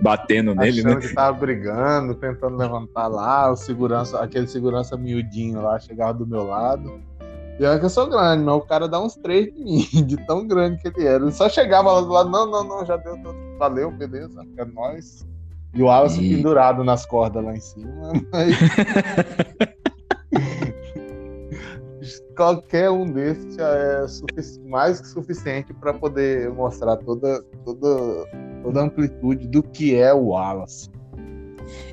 [0.00, 1.00] batendo nele, achando né?
[1.00, 6.44] que tava brigando, tentando levantar lá, o segurança, aquele segurança miudinho lá chegava do meu
[6.44, 7.02] lado.
[7.66, 10.46] Olha que eu sou grande, mas o cara dá uns três de mim, de tão
[10.46, 11.22] grande que ele era.
[11.22, 13.16] Ele só chegava lá do lado, não, não, não, já deu,
[13.58, 15.26] valeu, beleza, é nóis.
[15.74, 16.36] E o Wallace e...
[16.36, 18.12] pendurado nas cordas lá em cima.
[18.32, 18.56] Mas...
[22.34, 24.06] Qualquer um desses já é
[24.66, 28.26] mais que suficiente para poder mostrar toda, toda,
[28.62, 30.88] toda a amplitude do que é o Wallace.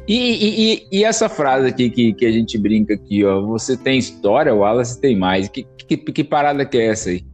[0.08, 3.42] E, e, e, essa frase aqui que, que a gente brinca aqui, ó.
[3.42, 5.50] Você tem história, o Wallace tem mais.
[5.50, 7.26] Que, que, que parada que é essa aí?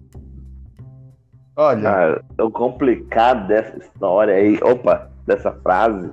[1.56, 1.82] Olha.
[1.82, 6.10] Cara, o complicado dessa história aí, opa, dessa frase,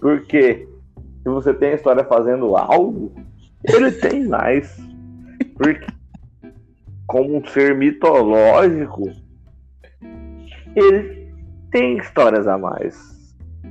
[0.00, 0.66] porque
[1.22, 3.12] se você tem a história fazendo algo,
[3.64, 4.78] ele tem mais.
[5.54, 5.86] Porque,
[7.06, 9.10] como um ser mitológico,
[10.74, 11.30] ele
[11.70, 13.17] tem histórias a mais.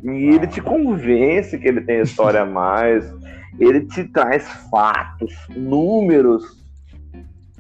[0.04, 3.12] E ele te convence que ele tem história a mais.
[3.60, 6.44] Ele te traz fatos, números.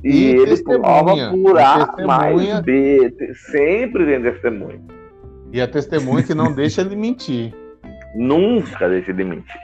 [0.03, 3.13] E, e ele prova por A mais B.
[3.51, 4.81] Sempre tem testemunha.
[5.51, 7.53] E a testemunha que não deixa ele mentir.
[8.15, 9.61] Nunca deixe de mentir.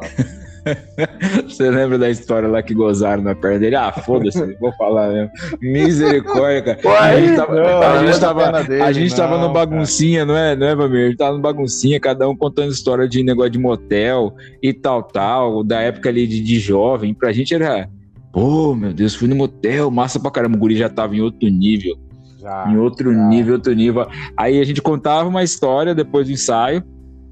[1.44, 3.76] Você lembra da história lá que gozaram na perna dele?
[3.76, 5.30] Ah, foda-se, vou falar mesmo.
[5.60, 7.00] Misericórdia, cara.
[7.00, 10.36] a gente tava, não, a gente tava, dele, a gente não, tava no baguncinha, não
[10.36, 11.04] é, não é, Vamir?
[11.04, 15.02] A gente tava no baguncinha, cada um contando história de negócio de motel e tal,
[15.02, 17.14] tal, da época ali de, de jovem.
[17.14, 17.88] Pra gente era,
[18.32, 20.56] pô, meu Deus, fui no motel, massa pra caramba.
[20.56, 21.96] O guri já tava em outro nível.
[22.38, 23.28] Já, em outro já.
[23.28, 24.06] nível, outro nível.
[24.36, 26.82] Aí a gente contava uma história depois do ensaio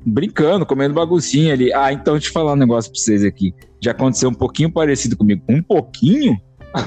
[0.09, 1.73] brincando, comendo baguncinha ali.
[1.73, 3.55] Ah, então deixa eu falar um negócio pra vocês aqui.
[3.81, 5.43] Já aconteceu um pouquinho parecido comigo.
[5.49, 6.39] Um pouquinho?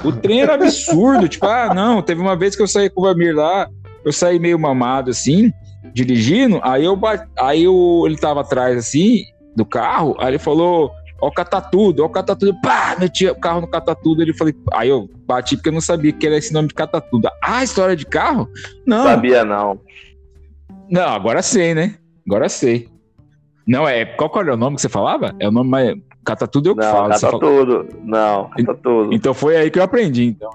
[0.03, 1.27] O trem era absurdo.
[1.29, 3.69] tipo, ah, não, teve uma vez que eu saí com o Vamir lá,
[4.03, 5.51] eu saí meio mamado assim,
[5.93, 6.99] dirigindo, aí eu
[7.39, 9.23] aí eu, ele tava atrás assim
[9.55, 13.61] do carro, aí ele falou, ó o catatudo, ó o catatudo, pá, meti o carro
[13.61, 16.69] no catatudo, ele falei, aí eu bati porque eu não sabia que era esse nome
[16.69, 17.27] de catatudo.
[17.43, 18.47] Ah, história de carro?
[18.85, 19.03] Não.
[19.03, 19.79] Sabia não.
[20.89, 21.95] Não, agora sei, né?
[22.25, 22.87] Agora sei.
[23.71, 24.03] Não, é.
[24.03, 25.33] Qual que era o nome que você falava?
[25.39, 25.95] É o nome mais.
[26.25, 27.07] Cata tudo eu que não, falo.
[27.07, 27.39] Cata fala...
[27.39, 27.87] tudo.
[28.03, 29.13] Não, cata tudo.
[29.13, 30.51] Então foi aí que eu aprendi, então.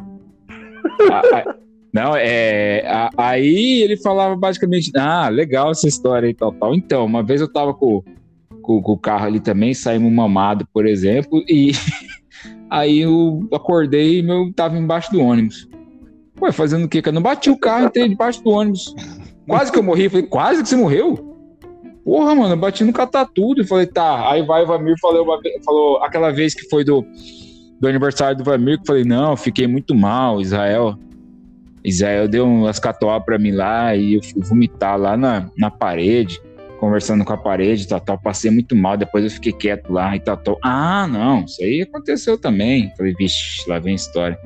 [1.94, 2.83] não, é.
[3.16, 6.74] aí ele falava basicamente, ah, legal essa história e tal, tal.
[6.74, 8.05] Então, uma vez eu tava com,
[8.61, 11.72] com, com o carro ali também, saímos mamado, por exemplo, e
[12.68, 15.66] aí eu acordei e meu tava embaixo do ônibus.
[16.38, 17.02] Ué, fazendo o quê?
[17.02, 18.94] Eu não bati o carro, entrei debaixo do ônibus.
[19.48, 20.11] Quase que eu morri.
[20.11, 21.36] Falei, quase que você morreu?
[22.06, 24.30] Porra, mano, eu bati no catatudo e falei, tá.
[24.30, 25.26] Aí vai o Vamir falou,
[25.64, 27.04] falou aquela vez que foi do,
[27.80, 30.96] do aniversário do Vamir, que falei, não, fiquei muito mal, Israel.
[31.82, 36.40] Israel deu umas catoá pra mim lá e eu fui vomitar lá na, na parede,
[36.78, 38.18] conversando com a parede, tal, tal.
[38.20, 40.58] Passei muito mal, depois eu fiquei quieto lá e tal, tal.
[40.62, 42.92] Ah, não, isso aí aconteceu também.
[42.96, 44.38] Falei, vixe, lá vem história.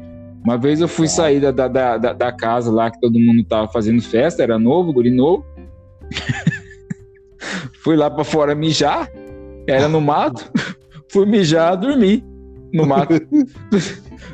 [0.42, 3.68] Uma vez eu fui sair da, da, da, da casa lá que todo mundo tava
[3.68, 5.44] fazendo festa, era novo, guri novo.
[7.82, 9.10] Fui lá para fora mijar,
[9.66, 10.50] era no mato.
[11.10, 12.24] Fui mijar, dormi
[12.72, 13.14] no mato.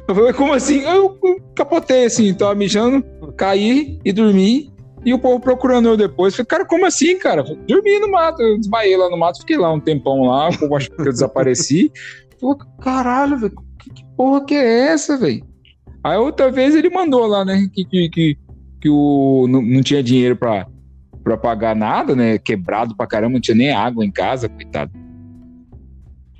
[0.09, 0.81] Eu falei, como assim?
[0.81, 1.19] Eu
[1.55, 3.05] capotei assim, tava mijando,
[3.37, 4.73] caí e dormi.
[5.05, 6.35] E o povo procurando eu depois.
[6.35, 7.43] Falei, cara, como assim, cara?
[7.43, 10.77] Dormi no mato, eu desmaiei lá no mato, fiquei lá um tempão lá, o povo
[10.77, 11.93] achou que eu desapareci.
[12.41, 15.45] Falei, caralho, velho, que, que, porra que é essa, velho?
[16.03, 18.39] Aí outra vez ele mandou lá, né, que, que, que,
[18.81, 20.67] que o, não, não tinha dinheiro pra,
[21.27, 22.39] para pagar nada, né?
[22.39, 24.93] Quebrado pra caramba, não tinha nem água em casa, coitado.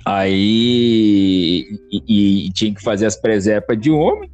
[0.05, 4.31] Aí e, e tinha que fazer as presepas de homem.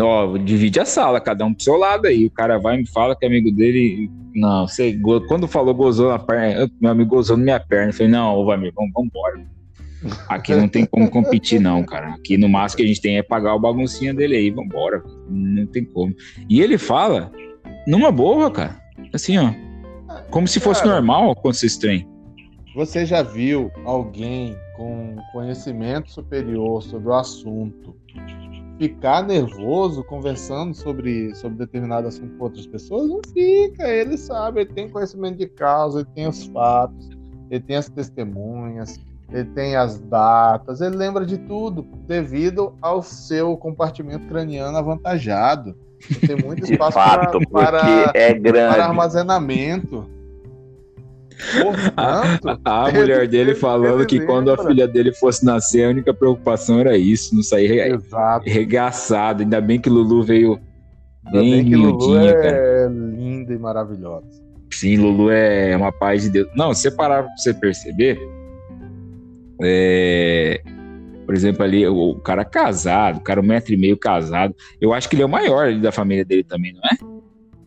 [0.00, 2.24] Ó, divide a sala, cada um pro seu lado aí.
[2.24, 4.10] O cara vai e me fala que é amigo dele.
[4.34, 7.90] Não, você quando falou gozou na perna, meu amigo gozou na minha perna.
[7.90, 9.46] Eu falei, não, ô Vamir, vamos, vamos embora.
[10.26, 12.14] Aqui não tem como competir, não, cara.
[12.14, 15.02] Aqui no máximo que a gente tem é pagar o baguncinha dele aí, vambora.
[15.28, 16.14] Não tem como.
[16.48, 17.30] E ele fala
[17.86, 18.79] numa boa, cara.
[19.12, 19.52] Assim, ó.
[20.30, 22.08] Como se fosse cara, normal acontecer esse trem.
[22.74, 27.94] Você já viu alguém com conhecimento superior sobre o assunto
[28.80, 33.06] ficar nervoso conversando sobre, sobre determinado assunto com outras pessoas?
[33.10, 37.10] Não fica, ele sabe, ele tem conhecimento de causa, ele tem os fatos,
[37.50, 38.98] ele tem as testemunhas,
[39.30, 45.76] ele tem as datas, ele lembra de tudo, devido ao seu compartimento craniano avantajado.
[46.26, 50.06] Tem muito espaço fato, para, para, é para armazenamento.
[51.60, 56.12] Portanto, a, a mulher dele falando que quando a filha dele fosse nascer, a única
[56.12, 58.48] preocupação era isso, não sair Exato.
[58.48, 59.42] regaçado.
[59.42, 60.60] Ainda bem que Lulu veio
[61.32, 64.26] bem, bem que Lulu é linda e maravilhosa.
[64.72, 66.48] Sim, Lulu é uma paz de Deus.
[66.54, 68.18] Não, se parar pra você perceber,
[69.62, 70.19] é,
[71.30, 74.92] por exemplo, ali, o, o, cara casado, o cara um metro e meio casado, eu
[74.92, 76.98] acho que ele é o maior ali da família dele também, não é?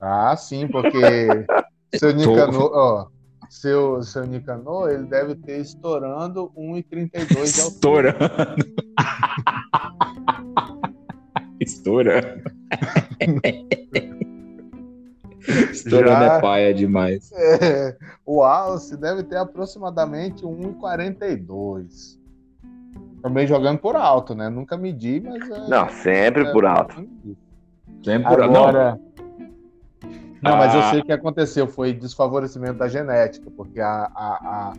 [0.01, 0.99] Ah, sim, porque
[1.95, 3.07] seu Nicanor, ó,
[3.49, 8.17] seu, seu Nicanor, ele deve ter estourando 1,32 de altura.
[11.61, 12.43] Estourando.
[12.43, 12.43] Estourando.
[15.71, 17.31] Estourando Já, é paia demais.
[17.31, 22.21] É, o Wallace deve ter aproximadamente 1,42.
[23.23, 24.49] Também jogando por alto, né?
[24.49, 25.49] Nunca medi, mas.
[25.49, 27.07] É, não, sempre é, por alto.
[28.03, 28.57] Sempre por alto.
[28.57, 28.99] Agora,
[30.43, 30.91] não, mas eu ah.
[30.91, 34.73] sei o que aconteceu, foi desfavorecimento da genética, porque a, a, a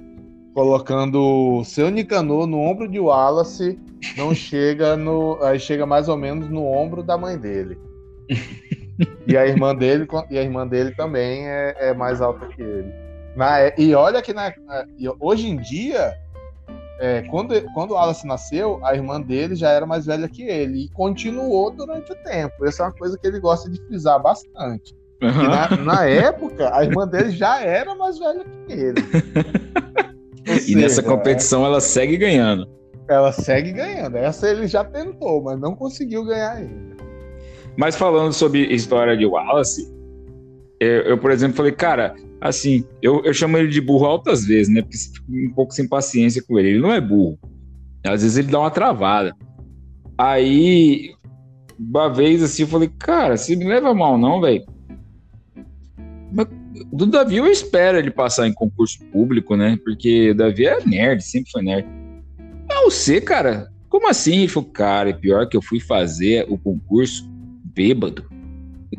[0.52, 3.78] colocando o seu Nicanor no ombro de Wallace,
[4.14, 7.78] não chega no, aí chega mais ou menos no ombro da mãe dele.
[9.26, 12.92] e a irmã dele e a irmã dele também é, é mais alta que ele.
[13.34, 14.52] Na, e olha que na,
[15.18, 16.14] hoje em dia,
[17.00, 20.84] é, quando, quando o Wallace nasceu, a irmã dele já era mais velha que ele
[20.84, 22.64] e continuou durante o tempo.
[22.64, 24.94] Essa é uma coisa que ele gosta de frisar bastante.
[25.20, 25.48] Uhum.
[25.48, 29.02] Na, na, época, a irmã dele já era mais velha que ele.
[30.68, 32.68] e nessa competição ela segue ganhando.
[33.08, 34.16] Ela segue ganhando.
[34.16, 36.94] Essa ele já tentou, mas não conseguiu ganhar ainda.
[37.76, 39.92] Mas falando sobre história de Wallace,
[40.78, 44.72] eu, eu por exemplo, falei, cara, assim, eu, eu chamo ele de burro altas vezes,
[44.72, 44.82] né?
[44.82, 46.70] Porque fico um pouco sem paciência com ele.
[46.70, 47.38] Ele não é burro.
[48.04, 49.34] Às vezes ele dá uma travada.
[50.18, 51.14] Aí,
[51.78, 54.64] uma vez assim, eu falei, cara, se me leva mal, não, velho
[56.92, 59.78] do Davi eu espero ele passar em concurso público, né?
[59.84, 61.86] Porque o Davi é nerd, sempre foi nerd.
[62.68, 64.38] Não, você, cara, como assim?
[64.38, 67.30] Ele falou, cara, é pior que eu fui fazer o concurso
[67.74, 68.28] bêbado.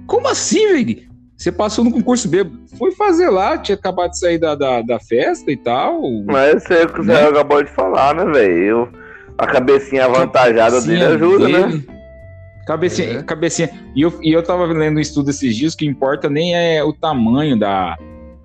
[0.08, 1.15] Como assim, velho?
[1.38, 2.58] Você passou no concurso bêbado.
[2.78, 6.02] Fui fazer lá, tinha acabado de sair da, da, da festa e tal.
[6.26, 7.28] Mas é o que você né?
[7.28, 8.90] acabou de falar, né, velho?
[9.38, 11.64] A cabecinha avantajada dele ajuda, né?
[11.64, 11.78] dele.
[11.78, 11.96] né?
[12.66, 13.24] Cabecinha, é.
[13.24, 13.70] cabecinha.
[13.96, 16.94] E eu, e eu tava lendo um estudo esses dias que importa nem é o
[16.94, 17.96] tamanho da,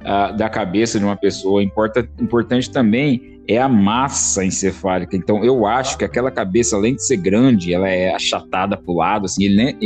[0.05, 5.17] a, da cabeça de uma pessoa, importa, importante também é a massa encefálica.
[5.17, 9.25] Então, eu acho que aquela cabeça, além de ser grande, ela é achatada pro lado,
[9.25, 9.77] assim, ele, é,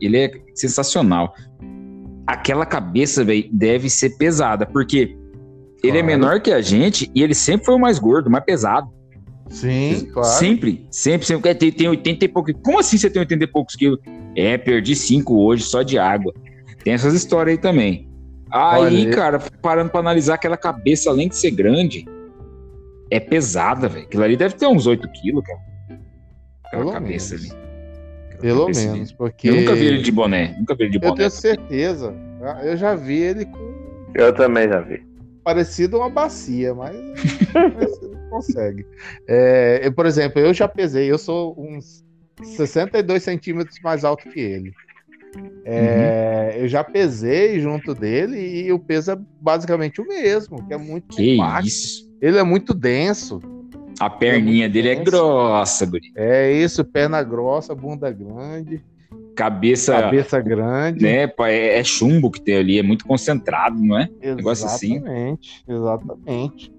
[0.00, 1.34] ele é sensacional.
[2.30, 5.16] Aquela cabeça, véio, deve ser pesada, porque
[5.82, 8.88] ele é menor que a gente e ele sempre foi o mais gordo, mais pesado.
[9.48, 10.28] Sim, claro.
[10.38, 11.54] Sempre, sempre, sempre.
[11.56, 12.54] Tem, tem 80 e poucos.
[12.62, 13.98] Como assim você tem 80 e poucos quilos?
[14.36, 16.32] É, perdi 5 hoje só de água.
[16.84, 18.08] Tem essas histórias aí também.
[18.48, 22.04] Aí, Olha, cara, parando pra analisar aquela cabeça, além de ser grande,
[23.10, 24.04] é pesada, velho.
[24.04, 25.58] Aquilo ali deve ter uns 8 quilos, cara.
[26.64, 27.50] Aquela Pelo cabeça menos.
[27.50, 27.60] ali.
[28.40, 29.48] Pelo menos, porque.
[29.48, 30.56] Eu nunca vi ele de boné.
[30.58, 31.12] Nunca vi ele de boné.
[31.12, 32.14] Eu tenho certeza.
[32.62, 34.10] Eu já vi ele com.
[34.14, 35.02] Eu também já vi.
[35.44, 36.96] Parecido uma bacia, mas.
[38.30, 38.86] consegue.
[39.26, 42.04] É, eu, por exemplo, eu já pesei, eu sou uns
[42.42, 44.72] 62 centímetros mais alto que ele.
[45.64, 46.62] É, uhum.
[46.62, 51.16] Eu já pesei junto dele e o peso é basicamente o mesmo, que é muito
[51.16, 52.10] que isso?
[52.20, 53.40] Ele é muito denso.
[54.00, 56.10] A perninha é dele é grossa, guri.
[56.16, 58.82] É isso, perna grossa, bunda grande.
[59.36, 61.02] Cabeça, cabeça grande.
[61.02, 64.04] Né, é, é, chumbo que tem ali, é muito concentrado, não é?
[64.04, 64.96] Exatamente, Negócio assim.
[64.96, 66.72] Exatamente, exatamente.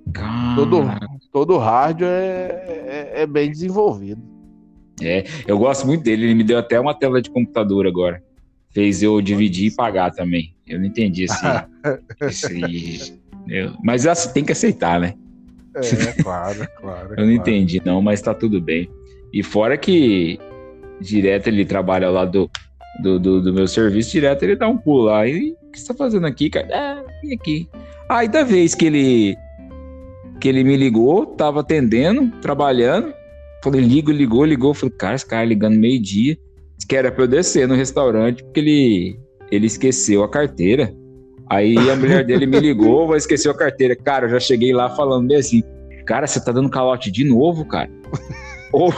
[0.56, 0.84] Todo,
[1.32, 4.22] todo rádio é, é, é, bem desenvolvido.
[5.00, 8.22] É, eu gosto muito dele, ele me deu até uma tela de computador agora.
[8.72, 10.56] Fez eu dividir e pagar também.
[10.66, 11.46] Eu não entendi esse.
[12.22, 15.14] esse eu, mas assim, tem que aceitar, né?
[15.76, 15.82] É,
[16.22, 17.16] claro, claro.
[17.18, 18.90] eu não entendi, não, mas tá tudo bem.
[19.34, 20.40] E fora que
[21.00, 22.50] direto ele trabalha lá do,
[23.02, 25.28] do, do, do, meu serviço, direto ele dá um pulo lá.
[25.28, 26.68] E o que você tá fazendo aqui, cara?
[26.72, 27.70] Ah, vim aqui.
[28.10, 29.38] Aí da vez que ele
[30.42, 33.14] que ele me ligou, tava atendendo, trabalhando.
[33.64, 34.74] Falei, ligo, ligou, ligou.
[34.74, 36.36] Falei, cara, esse cara ligando meio-dia.
[36.90, 39.20] Que era pra eu descer no restaurante, porque ele,
[39.52, 40.94] ele esqueceu a carteira.
[41.52, 43.94] Aí a mulher dele me ligou, vai esquecer a carteira.
[43.94, 45.62] Cara, eu já cheguei lá falando bem assim,
[46.06, 47.90] cara, você tá dando calote de novo, cara?
[48.72, 48.90] Ou...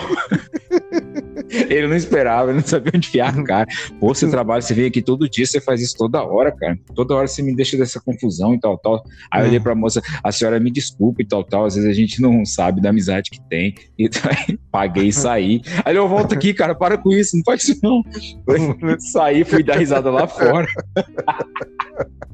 [1.50, 3.68] ele não esperava, ele não sabia onde enfiar a cara.
[4.00, 6.78] Pô, você trabalha, você vem aqui todo dia, você faz isso toda hora, cara.
[6.94, 9.04] Toda hora você me deixa dessa confusão e tal, tal.
[9.32, 11.66] Aí eu olhei pra moça, a senhora me desculpe e tal, tal.
[11.66, 13.74] Às vezes a gente não sabe da amizade que tem.
[13.98, 15.60] E aí, paguei e saí.
[15.84, 18.04] Aí eu volto aqui, cara, para com isso, não faz isso não.
[18.48, 20.68] Eu saí, fui dar risada lá fora.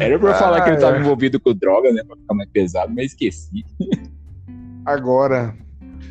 [0.00, 2.02] Era pra ah, falar que ele estava envolvido com droga, né?
[2.04, 3.64] Pra ficar mais pesado, mas esqueci.
[4.84, 5.54] Agora,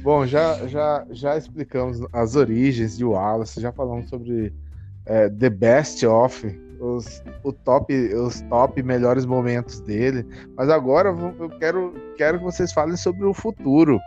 [0.02, 4.54] bom, já, já, já explicamos as origens de Wallace, já falamos sobre
[5.06, 6.46] é, The Best of,
[6.80, 10.26] os, o top, os top melhores momentos dele.
[10.58, 11.10] Mas agora
[11.40, 14.00] eu quero, quero que vocês falem sobre o futuro.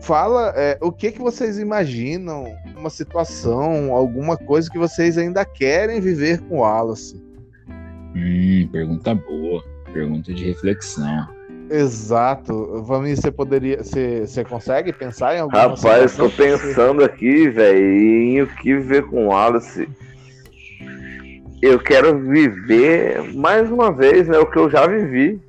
[0.00, 2.46] Fala é, o que, que vocês imaginam,
[2.76, 7.25] uma situação, alguma coisa que vocês ainda querem viver com Wallace.
[8.16, 9.62] Hum, pergunta boa.
[9.92, 11.28] Pergunta de reflexão.
[11.70, 12.82] Exato.
[12.84, 13.82] Vamos, você poderia.
[13.82, 19.04] Você, você consegue pensar em alguma Rapaz, estou pensando aqui, velho, em o que viver
[19.04, 19.88] com o Wallace.
[21.62, 24.38] Eu quero viver mais uma vez, né?
[24.38, 25.40] O que eu já vivi.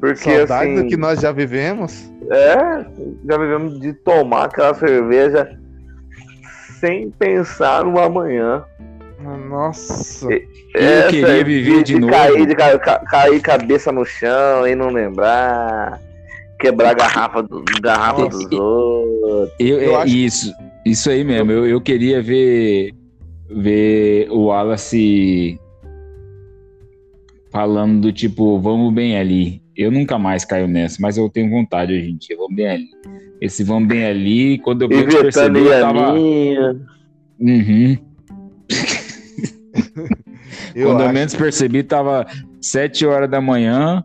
[0.00, 2.10] Porque Saudade assim, do que nós já vivemos?
[2.30, 2.84] É,
[3.24, 5.56] já vivemos de tomar aquela cerveja
[6.80, 8.64] sem pensar no amanhã.
[9.22, 10.28] Nossa.
[10.74, 12.12] Eu queria viver de, de, de novo.
[12.12, 16.00] Cair, de cair, cair cabeça no chão e não lembrar.
[16.58, 19.54] Quebrar garrafa, do, garrafa dos outros.
[19.58, 20.16] Eu, eu é, acho...
[20.16, 20.52] Isso,
[20.86, 21.50] isso aí mesmo.
[21.50, 22.94] Eu, eu queria ver,
[23.50, 25.58] ver o Wallace
[27.50, 29.62] falando do tipo, vamos bem ali.
[29.76, 32.36] Eu nunca mais caio nessa, mas eu tenho vontade hoje em dia.
[32.36, 32.88] Vamos bem ali.
[33.40, 36.14] Esse vamos bem ali, quando eu percebi, eu tava.
[36.14, 37.98] Uhum.
[40.74, 42.26] Eu Quando eu menos percebi, tava
[42.60, 44.04] sete horas da manhã,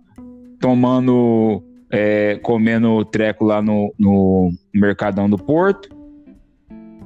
[0.59, 5.97] tomando, é, comendo treco lá no, no Mercadão do Porto.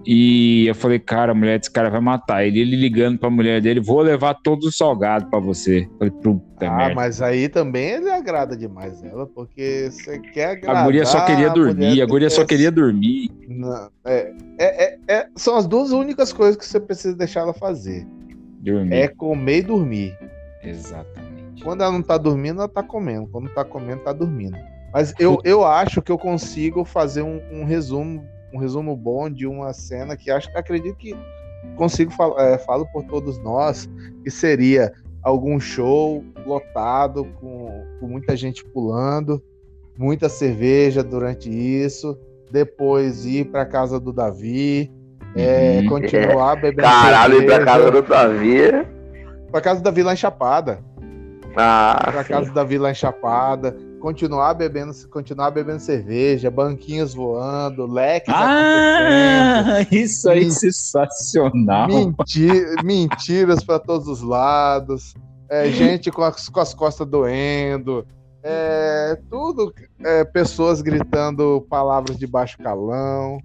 [0.05, 2.45] E eu falei, cara, a mulher desse cara vai matar.
[2.45, 5.88] Ele, ele ligando pra mulher dele, vou levar todos os salgados pra você.
[5.97, 6.95] falei, puta ah, merda.
[6.95, 10.82] mas aí também ele agrada demais ela, porque você quer agradar.
[10.82, 13.32] A guria só queria dormir, a, a guria só queria dormir.
[13.47, 17.53] Não, é, é, é, é, são as duas únicas coisas que você precisa deixar ela
[17.53, 18.05] fazer.
[18.62, 18.93] Dormir.
[18.93, 20.18] É comer e dormir.
[20.64, 21.64] Exatamente.
[21.64, 23.28] Quando ela não tá dormindo, ela tá comendo.
[23.28, 24.57] Quando tá comendo, tá dormindo.
[24.93, 29.47] Mas eu, eu acho que eu consigo fazer um, um resumo, um resumo bom de
[29.47, 31.16] uma cena que acho, acredito que
[31.76, 33.89] consigo falar, é, falo por todos nós,
[34.24, 34.91] que seria
[35.24, 39.41] algum show lotado com, com muita gente pulando,
[39.97, 42.18] muita cerveja durante isso,
[42.51, 44.91] depois ir para casa do Davi,
[45.36, 45.88] é, uhum.
[45.88, 46.82] continuar bebendo.
[46.88, 48.71] Caralho, ir pra casa do Davi.
[49.51, 50.79] Pra casa da Vila Enchapada.
[51.55, 52.29] Ah, pra sim.
[52.29, 53.75] casa da Vila Enchapada.
[53.99, 61.88] Continuar bebendo, continuar bebendo cerveja, banquinhos voando, leques Ah, isso aí é sensacional.
[62.84, 65.13] mentiras para todos os lados.
[65.47, 68.07] É, gente com as, com as costas doendo.
[68.41, 69.71] É, tudo.
[70.03, 73.39] É, pessoas gritando palavras de baixo calão.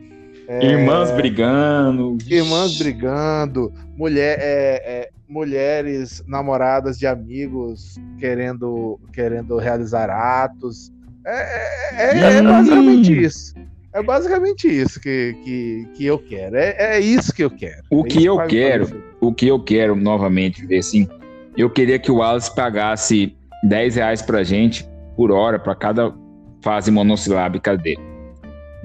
[0.49, 0.65] É...
[0.65, 2.19] Irmãs brigando.
[2.27, 3.73] Irmãs brigando.
[3.97, 10.93] Mulher, é, é, mulheres namoradas de amigos querendo, querendo realizar atos.
[11.27, 12.45] É, é, é hum.
[12.45, 13.55] basicamente isso.
[13.93, 16.57] É basicamente isso que, que, que eu quero.
[16.57, 17.83] É, é isso que eu quero.
[17.91, 21.09] O que eu quero, o que eu quero novamente ver assim,
[21.57, 23.35] eu queria que o Wallace pagasse
[23.65, 24.87] 10 reais pra gente
[25.17, 26.15] por hora para cada
[26.61, 28.16] fase monossilábica dele.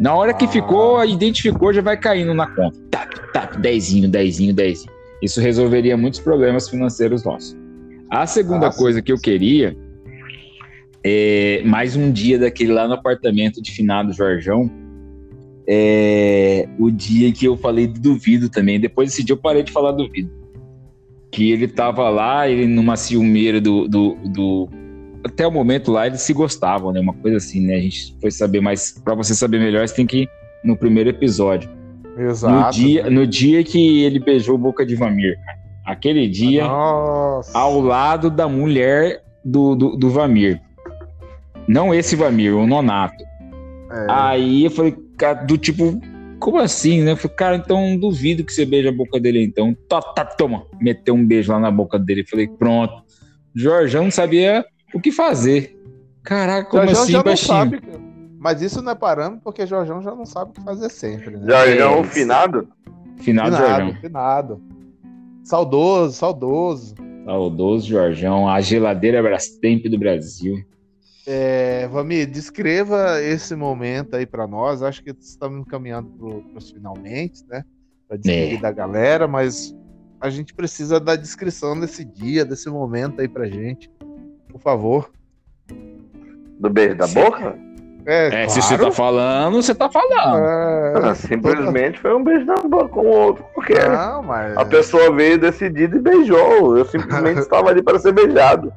[0.02, 0.48] Na hora que ah.
[0.48, 2.76] ficou, identificou, já vai caindo na conta.
[2.90, 4.92] Tap, tap, dezinho, dezinho, dezinho.
[5.22, 7.56] Isso resolveria muitos problemas financeiros nossos.
[8.10, 9.78] A segunda ah, coisa que eu queria
[11.04, 14.72] é mais um dia daquele lá no apartamento de finado Jorjão.
[15.68, 18.80] É o dia que eu falei do duvido também.
[18.80, 20.32] Depois desse dia eu parei de falar duvido.
[21.30, 24.68] Que ele tava lá, ele numa ciumeira do, do, do
[25.24, 27.00] até o momento lá eles se gostavam, né?
[27.00, 27.76] Uma coisa assim, né?
[27.76, 30.30] A gente foi saber, mas para você saber melhor, você tem que ir
[30.64, 31.70] no primeiro episódio.
[32.18, 32.54] Exato.
[32.54, 35.38] No dia, no dia que ele beijou Boca de Vamir,
[35.86, 37.58] Aquele dia, Nossa.
[37.58, 40.62] ao lado da mulher do, do, do Vamir.
[41.68, 43.24] Não esse Vamir, o Nonato.
[43.92, 44.06] É.
[44.10, 46.00] Aí eu falei, cara, do tipo,
[46.40, 47.12] como assim, né?
[47.12, 49.76] Eu falei, cara, então duvido que você beije a boca dele, então.
[49.90, 50.66] Tá, tá, toma.
[50.80, 52.26] Meteu um beijo lá na boca dele.
[52.30, 53.04] Falei, pronto.
[53.56, 54.64] Jorjão não sabia
[54.94, 55.78] o que fazer.
[56.24, 57.54] Caraca, como Jorjão assim, já baixinho?
[57.54, 57.82] Não sabe,
[58.40, 61.38] mas isso não é parâmetro porque Jorjão já não sabe o que fazer sempre.
[61.38, 61.46] Né?
[61.48, 62.68] Jorjão é, finado?
[63.18, 64.02] Finado, finado Jorjão.
[64.02, 64.62] Finado.
[65.44, 66.96] Saudoso, saudoso.
[67.26, 70.56] Saudoso Jorjão, a geladeira Brastemp do Brasil.
[71.26, 74.82] É, Vami, descreva esse momento aí para nós.
[74.82, 77.64] Acho que estamos caminhando para os finalmente, né?
[78.08, 78.62] Para despedir é.
[78.62, 79.76] da galera, mas
[80.20, 83.90] a gente precisa da descrição desse dia, desse momento aí pra gente.
[84.52, 85.10] Por favor.
[86.60, 87.56] Do beijo da boca?
[88.06, 88.50] É, é claro.
[88.50, 90.46] se você tá falando, você tá falando.
[90.46, 93.46] É, ah, simplesmente foi um beijo na boca com o outro.
[93.54, 94.58] Porque não, mas...
[94.58, 96.78] a pessoa veio decidida e beijou.
[96.78, 98.74] Eu simplesmente estava ali para ser beijado.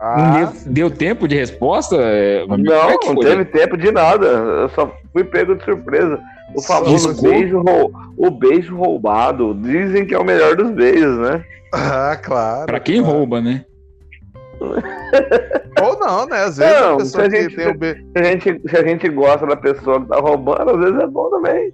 [0.00, 1.96] Ah, deu, deu, tempo de resposta?
[1.96, 4.26] É, não, não teve tempo de nada.
[4.26, 6.20] Eu só fui pego de surpresa.
[6.54, 7.62] O famoso beijo,
[8.16, 9.54] o beijo roubado.
[9.54, 11.42] Dizem que é o melhor dos beijos, né?
[11.74, 12.66] Ah, claro.
[12.66, 13.16] Pra quem claro.
[13.16, 13.64] rouba, né?
[15.82, 16.44] Ou não, né?
[16.44, 18.04] Às vezes não, a pessoa se a, gente, tem o beijo.
[18.16, 21.06] Se a, gente, se a gente gosta da pessoa que tá roubando, às vezes é
[21.06, 21.72] bom também.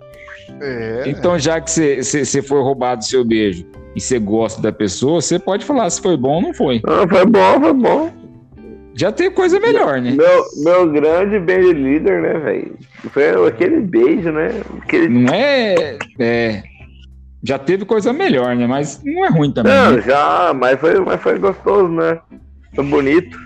[0.60, 1.02] É.
[1.06, 3.66] Então, já que você foi roubado seu beijo
[3.96, 6.82] e você gosta da pessoa, você pode falar se foi bom ou não foi.
[6.86, 8.24] Ah, foi bom, foi bom.
[8.96, 10.12] Já tem coisa melhor, né?
[10.12, 12.78] Meu, meu grande beijo líder, né, velho?
[13.10, 14.50] Foi aquele beijo, né?
[14.82, 15.08] Aquele...
[15.08, 16.62] Não é, é.
[17.42, 18.66] Já teve coisa melhor, né?
[18.66, 19.72] Mas não é ruim também.
[19.72, 20.02] Não, né?
[20.02, 22.20] já, mas foi, mas foi gostoso, né?
[22.74, 23.38] Foi bonito.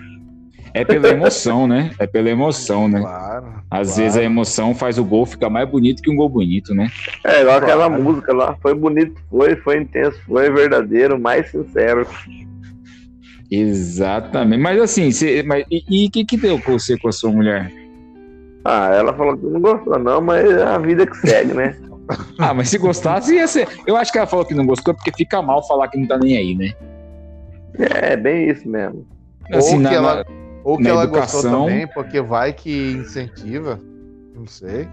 [0.73, 1.91] É pela emoção, né?
[1.99, 2.99] É pela emoção, né?
[2.99, 3.45] Claro.
[3.71, 4.01] Às claro.
[4.01, 6.89] vezes a emoção faz o gol ficar mais bonito que um gol bonito, né?
[7.25, 7.65] É, igual claro.
[7.65, 8.55] aquela música lá.
[8.61, 12.07] Foi bonito, foi, foi intenso, foi verdadeiro, mais sincero.
[13.49, 14.61] Exatamente.
[14.61, 17.71] Mas assim, você, mas, e o que, que deu com você com a sua mulher?
[18.63, 21.75] Ah, ela falou que não gostou, não, mas é a vida que segue, né?
[22.37, 23.67] ah, mas se gostasse, ia ser.
[23.87, 26.17] Eu acho que ela falou que não gostou porque fica mal falar que não tá
[26.17, 26.73] nem aí, né?
[27.79, 29.07] É, bem isso mesmo.
[29.51, 30.25] Assim, ou na, que ela,
[30.63, 31.41] ou que ela educação...
[31.41, 33.79] gostou também, porque vai que incentiva,
[34.35, 34.87] não sei.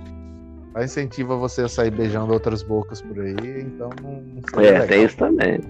[0.72, 4.86] Vai incentiva você a sair beijando outras bocas por aí, então não, não É, legal.
[4.86, 5.60] tem isso também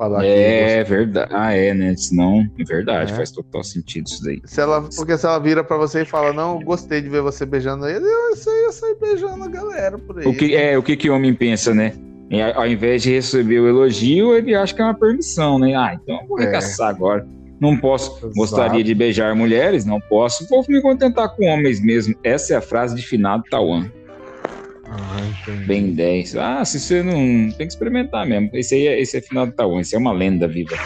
[0.00, 1.30] falar É verdade.
[1.34, 1.94] Ah, é, né?
[1.94, 3.16] Senão, é verdade, é.
[3.16, 4.40] faz total sentido isso daí.
[4.44, 7.44] Se ela, porque se ela vira pra você e fala, não, gostei de ver você
[7.44, 10.26] beijando ele, eu ia sair beijando a galera por aí.
[10.26, 11.92] O que, é, o que que o homem pensa, né?
[12.54, 15.74] Ao invés de receber o elogio, ele acha que é uma permissão, né?
[15.74, 16.90] Ah, então vou arregaçar é.
[16.90, 17.26] agora.
[17.60, 18.34] Não posso, Exato.
[18.34, 22.14] gostaria de beijar mulheres, não posso, vou me contentar com homens mesmo.
[22.24, 23.92] Essa é a frase de finado Tauan.
[24.86, 25.20] Ah,
[25.66, 26.36] Bem 10.
[26.36, 27.50] Ah, se você não.
[27.52, 28.50] Tem que experimentar mesmo.
[28.54, 29.80] Esse aí é, esse é final do Tauan.
[29.80, 30.76] Esse é uma lenda viva.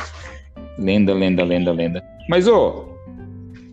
[0.79, 2.05] Lenda, lenda, lenda, lenda.
[2.29, 2.99] Mas, ô.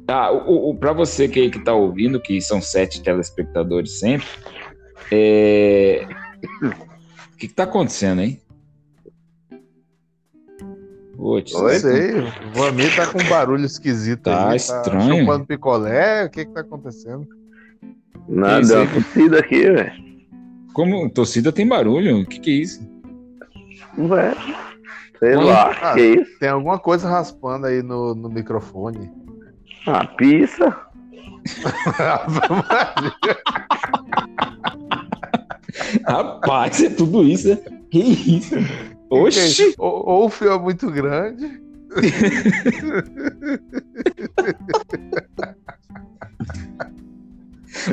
[0.07, 4.27] ah, o, o, pra você que, que tá ouvindo, que são sete telespectadores sempre,
[5.11, 6.05] é...
[6.63, 8.39] o que, que tá acontecendo, hein?
[11.21, 12.13] Putz, Oi, sei.
[12.57, 14.57] O Amir tá com um barulho esquisito tá aí.
[14.57, 15.07] Estranho.
[15.07, 16.25] Tá chupando picolé.
[16.25, 17.27] O que que tá acontecendo?
[18.27, 19.91] Nada, é uma torcida aqui, velho.
[20.73, 22.21] Como torcida tem barulho?
[22.21, 22.89] O que, que é isso?
[23.99, 24.33] Ué,
[25.19, 26.39] sei lá, ah, que é isso?
[26.39, 29.11] Tem alguma coisa raspando aí no, no microfone.
[29.85, 30.75] Ah, pizza.
[36.03, 37.59] Rapaz, é tudo isso, né?
[37.91, 38.55] Que isso?
[39.11, 39.75] Oxi!
[39.77, 41.61] Ou, ou o fio é muito grande.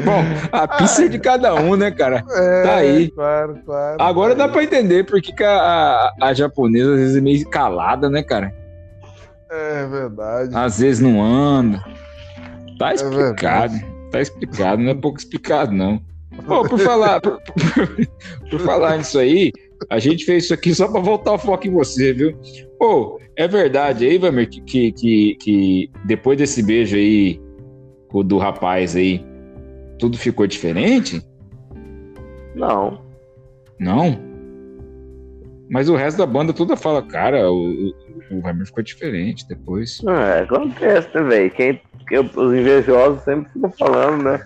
[0.04, 2.24] Bom, a pista é de cada um, né, cara?
[2.30, 3.10] É, tá aí.
[3.10, 4.02] Claro, claro.
[4.02, 8.08] Agora dá pra entender porque que a, a, a, japonesa às vezes é meio calada,
[8.10, 8.54] né, cara?
[9.50, 10.54] É verdade.
[10.54, 11.82] Às vezes não anda.
[12.78, 13.74] Tá é explicado.
[13.74, 16.00] É tá explicado, não é pouco explicado, não.
[16.46, 19.52] Pô, por falar, por, por, por, falar nisso aí,
[19.90, 22.36] a gente fez isso aqui só pra voltar o foco em você, viu?
[22.78, 27.40] Pô, é verdade aí, Vamir, que, que, que, depois desse beijo aí
[28.24, 29.24] do rapaz aí,
[29.98, 31.22] tudo ficou diferente?
[32.54, 33.02] Não.
[33.78, 34.18] Não?
[35.70, 37.92] Mas o resto da banda toda fala, cara, o,
[38.30, 40.00] o ficou diferente depois.
[40.04, 41.80] É, acontece, né, velho?
[42.36, 44.40] Os invejosos sempre ficam falando, né?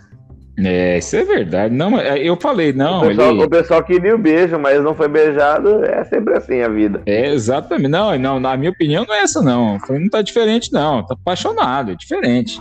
[0.59, 1.74] É, isso é verdade.
[1.74, 3.03] Não, é, eu falei, não.
[3.03, 3.42] O pessoal, ele...
[3.42, 5.84] o pessoal queria o beijo, mas não foi beijado.
[5.84, 7.00] É sempre assim a vida.
[7.07, 7.88] É, exatamente.
[7.88, 9.78] Não, não, na minha opinião, não é essa, não.
[9.88, 11.05] Não tá diferente, não.
[11.07, 12.61] Tá apaixonado, é diferente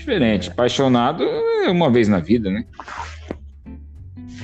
[0.00, 0.50] diferente.
[0.50, 2.64] Apaixonado é uma vez na vida, né?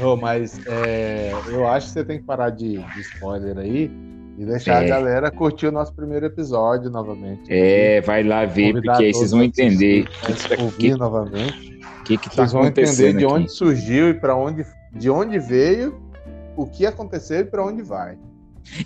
[0.02, 3.90] Oh, mas é, eu acho que você tem que parar de, de spoiler aí
[4.38, 4.86] e deixar é.
[4.86, 7.42] a galera curtir o nosso primeiro episódio novamente.
[7.48, 10.06] É, vai lá ver, porque aí vocês vão entender.
[10.20, 11.75] Tá, ouvir que, novamente.
[12.06, 16.00] Que, que tá vocês vão entender de onde surgiu e para onde, de onde veio,
[16.56, 18.16] o que aconteceu e para onde vai.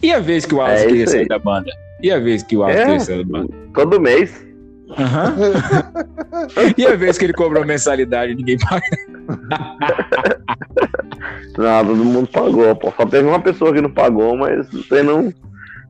[0.02, 1.70] E a vez que o Wallace é queria sair da banda?
[2.02, 3.54] E a vez que o Wallace é, queria sair da banda?
[3.74, 4.46] Todo mês.
[4.88, 4.96] Uhum.
[6.78, 8.86] e a vez que ele cobrou mensalidade, ninguém paga.
[11.58, 12.90] não, todo mundo pagou, pô.
[12.96, 15.30] Só teve uma pessoa que não pagou, mas você não,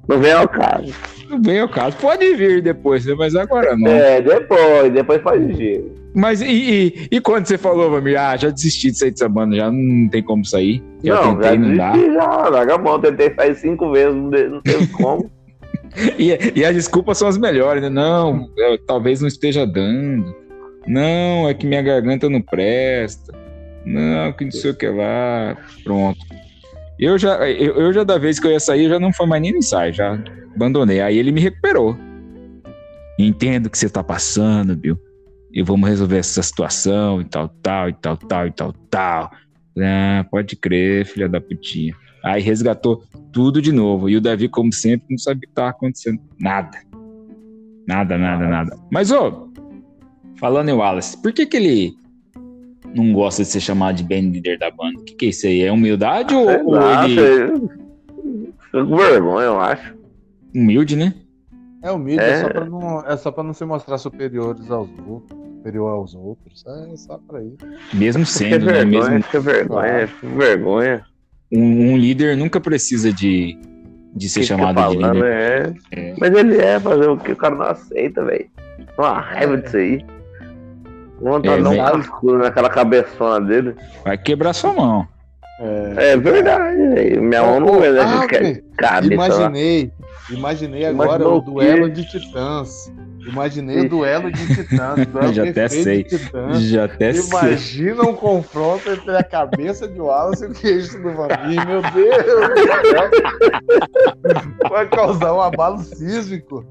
[0.09, 0.93] não vem ao caso.
[1.29, 1.97] Não vem ao caso.
[1.99, 3.15] Pode vir depois, né?
[3.17, 3.91] mas agora não.
[3.91, 5.85] É, depois, depois pode vir.
[6.15, 9.55] Mas e, e, e quando você falou, Vamir, ah, já desisti de sair dessa banda,
[9.55, 10.83] já não tem como sair?
[11.05, 11.93] Já não, tentei, já não dá.
[11.97, 15.31] Já, larga a mão, tentei sair cinco vezes, não teve como.
[16.19, 17.89] e, e as desculpas são as melhores, né?
[17.89, 20.35] Não, eu, talvez não esteja dando.
[20.87, 23.33] Não, é que minha garganta não presta.
[23.85, 25.57] Não, que não sei o que lá.
[25.85, 26.19] Pronto.
[27.01, 29.41] Eu já, eu, eu já da vez que eu ia sair, já não foi mais
[29.41, 30.23] nem no ensaio, já
[30.55, 31.01] abandonei.
[31.01, 31.97] Aí ele me recuperou.
[33.19, 34.99] Entendo o que você tá passando, Bill.
[35.51, 39.31] E vamos resolver essa situação e tal, tal, e tal, tal, e tal, tal.
[39.79, 41.95] Ah, pode crer, filha da putinha.
[42.23, 44.09] Aí resgatou tudo de novo.
[44.11, 46.21] E o Davi, como sempre, não sabia o que estava acontecendo.
[46.39, 46.79] Nada.
[47.89, 48.79] Nada, nada, nada.
[48.93, 49.49] Mas, ô,
[50.39, 51.95] falando em Wallace, por que que ele
[52.95, 55.01] não gosta de ser chamado de band leader da banda?
[55.01, 55.63] O que que é isso aí?
[55.63, 57.69] É humildade ou, ou ele...
[58.73, 59.95] Vergonha, eu acho.
[60.55, 61.15] Humilde, né?
[61.83, 64.89] É humilde, é, é só pra não, é só pra não se mostrar superiores aos
[65.07, 66.65] outros, superior aos outros.
[66.67, 67.57] É só pra isso.
[67.95, 68.85] Mesmo sendo, né?
[68.85, 69.23] Vergonha, Mesmo...
[69.23, 71.05] Fica vergonha, fica vergonha
[71.53, 73.59] um, um, líder nunca precisa de,
[74.15, 75.77] de ser que chamado que falando, de líder.
[75.91, 76.11] É.
[76.11, 76.15] é.
[76.19, 78.49] Mas ele é fazer o que o cara não aceita, velho.
[78.97, 80.05] Uma raiva disso aí.
[81.21, 83.77] Vontade é, dar um escuro naquela cabeçona dele.
[84.05, 85.07] Vai quebrar sua mão.
[85.61, 87.23] É, é verdade, velho.
[87.23, 88.27] Minha mão não é ah,
[88.79, 89.13] cabeça.
[89.13, 89.93] Imaginei,
[90.31, 92.91] imaginei agora o duelo de titãs.
[93.29, 95.07] Imaginei o duelo de titãs.
[95.07, 96.07] Duelo Já até sei.
[96.55, 98.11] Já até Imagina sei.
[98.11, 101.67] um confronto entre a cabeça de Wallace e o queijo do Vampiro.
[101.67, 102.31] Meu Deus!
[104.71, 106.65] Vai causar um abalo sísmico.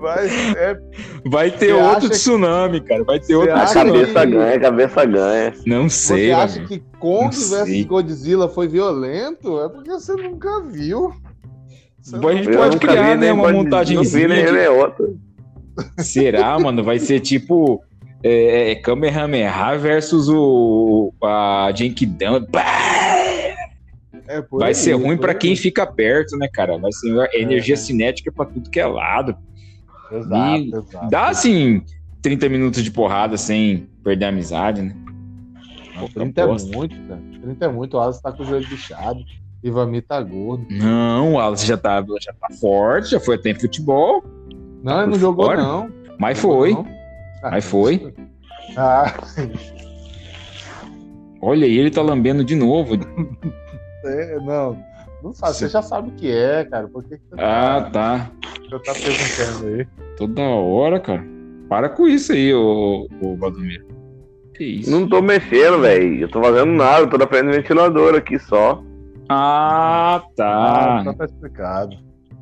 [0.00, 0.26] Vai,
[0.56, 0.80] é...
[1.26, 2.88] vai ter Você outro tsunami, que...
[2.88, 3.04] cara.
[3.04, 3.90] Vai ter outro tsunami.
[3.92, 5.54] Cabeça ganha, cabeça ganha.
[5.66, 6.28] Não sei.
[6.28, 9.60] Você acha que Kong vs Godzilla foi violento?
[9.60, 11.12] É porque você nunca viu.
[12.00, 13.32] Você a gente pode criar, né?
[13.32, 13.98] Uma montagem.
[13.98, 15.18] Ele é outro.
[15.98, 16.82] Será, mano?
[16.82, 17.82] Vai ser tipo
[18.22, 22.46] é, é Kamehameha versus o a Genkidama.
[24.28, 26.78] É, vai aí, ser ruim para quem fica perto, né, cara?
[26.78, 27.76] Vai ser energia é.
[27.76, 29.36] cinética para tudo que é lado.
[30.12, 31.08] Exato, e exato.
[31.10, 31.82] Dá assim
[32.22, 34.94] 30 minutos de porrada sem perder a amizade, né?
[35.96, 37.22] Não, 30 é muito, cara.
[37.42, 37.96] 30 é muito.
[37.96, 39.20] O Alas tá com o joelho bichado.
[39.62, 40.66] Ivami tá gordo.
[40.70, 44.24] Não, o Alas já tá, já tá forte, já foi até em futebol.
[44.82, 45.62] Não, ele não jogou, fora.
[45.62, 45.90] não.
[46.18, 46.72] Mas foi.
[46.72, 46.86] Não.
[47.42, 48.14] Ah, Mas foi.
[48.76, 49.14] Ah.
[51.42, 52.94] Olha aí, ele tá lambendo de novo.
[54.02, 54.82] É, não.
[55.22, 56.88] Não sabe, você já sabe o que é, cara.
[56.88, 58.30] Por que, que você Ah, tá.
[58.62, 59.86] Você tá perguntando aí.
[60.16, 61.24] Toda hora, cara.
[61.68, 63.86] Para com isso aí, ô, ô Valdomiro.
[64.54, 64.90] Que isso?
[64.90, 66.20] Não tô mexendo, velho.
[66.20, 68.82] Eu tô fazendo nada, eu tô aprendendo ventilador aqui só.
[69.28, 71.00] Ah, tá.
[71.00, 71.96] Ah, tá explicado.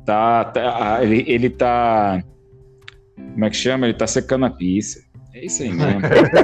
[0.05, 2.23] Tá, tá ah, ele, ele tá.
[3.15, 3.85] Como é que chama?
[3.85, 4.99] Ele tá secando a pista.
[5.33, 6.01] É isso aí mesmo.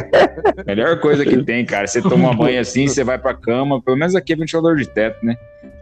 [0.65, 1.87] Melhor coisa que tem, cara.
[1.87, 3.81] Você toma banho assim, você vai pra cama.
[3.81, 5.35] Pelo menos aqui é ventilador de teto, né?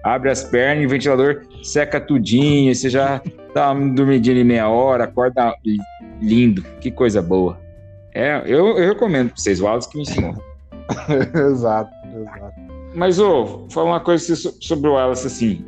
[0.03, 2.73] Abre as pernas e o ventilador seca tudinho.
[2.73, 3.21] Você já
[3.53, 5.53] tá dormidinho em meia hora, acorda
[6.21, 6.63] lindo.
[6.79, 7.59] Que coisa boa.
[8.13, 10.35] É, eu, eu recomendo pra vocês, o Wallace que me ensinou.
[11.49, 12.53] exato, exato.
[12.93, 15.65] Mas, ô, fala uma coisa sobre o Wallace assim.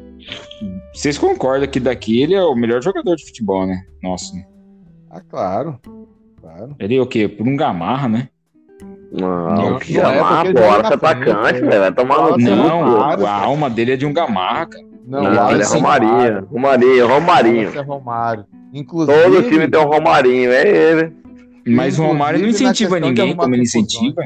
[0.93, 3.83] Vocês concordam que daqui ele é o melhor jogador de futebol, né?
[4.01, 4.35] Nosso.
[4.35, 4.45] Né?
[5.09, 5.79] Ah, claro.
[6.45, 6.75] Claro.
[6.79, 7.27] Ele é o quê?
[7.27, 8.29] Por um gamarra, né?
[9.11, 11.79] Não, não que gamarra, é bora, você atacante, velho.
[11.79, 14.85] Vai tomar no Não, a alma dele é de um gamarra, cara.
[15.07, 16.45] Não, não ele é Romarinho.
[16.45, 17.71] Romarinho, Romarinho.
[17.75, 18.45] É Romário.
[18.73, 21.13] Inclusive, Todo time tem um Romarinho, é ele.
[21.67, 24.23] Mas o Romário não incentiva ninguém como ele incentiva.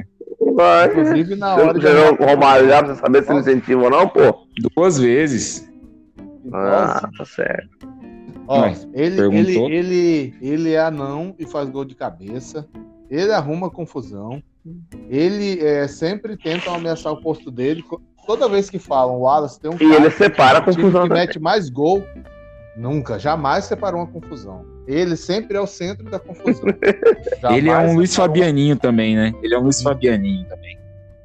[0.55, 0.87] Vai.
[0.87, 2.23] Inclusive na hora você de.
[2.23, 4.47] O Romário já pra saber se ele incentiva ou não, pô?
[4.75, 5.69] Duas vezes.
[6.51, 7.69] Ah, tá certo.
[8.51, 12.67] Ó, ele, ele, ele, ele é anão e faz gol de cabeça.
[13.07, 14.41] Ele arruma confusão.
[15.07, 17.83] Ele é, sempre tenta ameaçar o posto dele.
[18.25, 21.39] Toda vez que falam, o Wallace tem um e ele separa a confusão que mete
[21.39, 22.03] mais gol.
[22.75, 24.65] Nunca, jamais separou uma confusão.
[24.87, 26.69] Ele sempre é o centro da confusão.
[27.55, 28.81] ele é um Luiz Fabianinho uma...
[28.81, 29.31] também, né?
[29.43, 30.75] Ele é um Luiz Fabianinho também.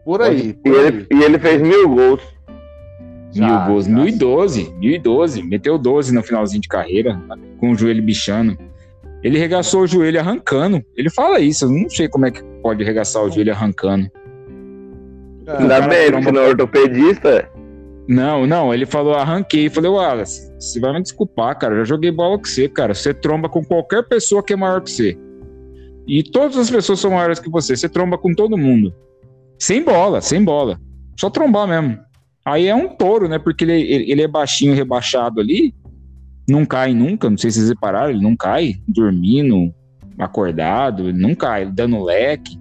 [0.05, 0.53] Por aí.
[0.53, 0.87] Por e, aí.
[0.87, 2.34] Ele, e ele fez mil gols.
[3.35, 3.87] Já, mil gols.
[3.87, 3.93] Já.
[3.93, 4.75] 1012.
[4.79, 5.43] 1012.
[5.43, 7.21] Meteu 12 no finalzinho de carreira,
[7.59, 8.57] com o joelho bichando.
[9.23, 10.85] Ele regaçou o joelho arrancando.
[10.97, 11.65] Ele fala isso.
[11.65, 14.11] Eu não sei como é que pode regaçar o joelho arrancando.
[15.47, 17.51] É, Ainda bem, porque não é ortopedista.
[18.07, 19.71] Não, não, ele falou, arranquei.
[19.71, 21.75] Falei, Wallace, você vai me desculpar, cara.
[21.75, 22.95] Eu já joguei bola com você, cara.
[22.95, 25.19] Você tromba com qualquer pessoa que é maior que você.
[26.07, 27.75] E todas as pessoas são maiores que você.
[27.75, 28.95] Você tromba com todo mundo.
[29.59, 30.79] Sem bola, sem bola.
[31.19, 31.99] Só trombar mesmo.
[32.45, 33.39] Aí é um touro, né?
[33.39, 33.81] Porque ele,
[34.11, 35.75] ele é baixinho, rebaixado ali.
[36.49, 37.31] Não cai nunca.
[37.31, 39.73] Não sei se vocês repararam, ele não cai dormindo,
[40.19, 42.59] acordado, ele não cai, dando leque.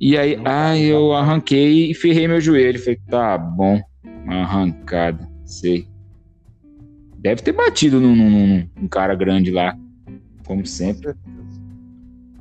[0.00, 2.78] E aí, ah, eu arranquei e ferrei meu joelho.
[2.78, 3.80] Falei, tá bom,
[4.28, 5.88] arrancada, sei.
[7.18, 9.76] Deve ter batido num, num, num cara grande lá,
[10.46, 11.14] como sempre.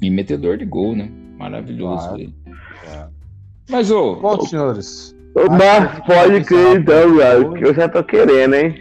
[0.01, 1.09] E metedor de gol, né?
[1.37, 2.09] Maravilhoso.
[2.09, 2.33] Claro.
[2.85, 3.07] É.
[3.69, 4.17] Mas, ô.
[4.17, 5.15] Bom, senhores.
[5.35, 8.75] Mas pode crer, então, velho, que eu já tô querendo, hein?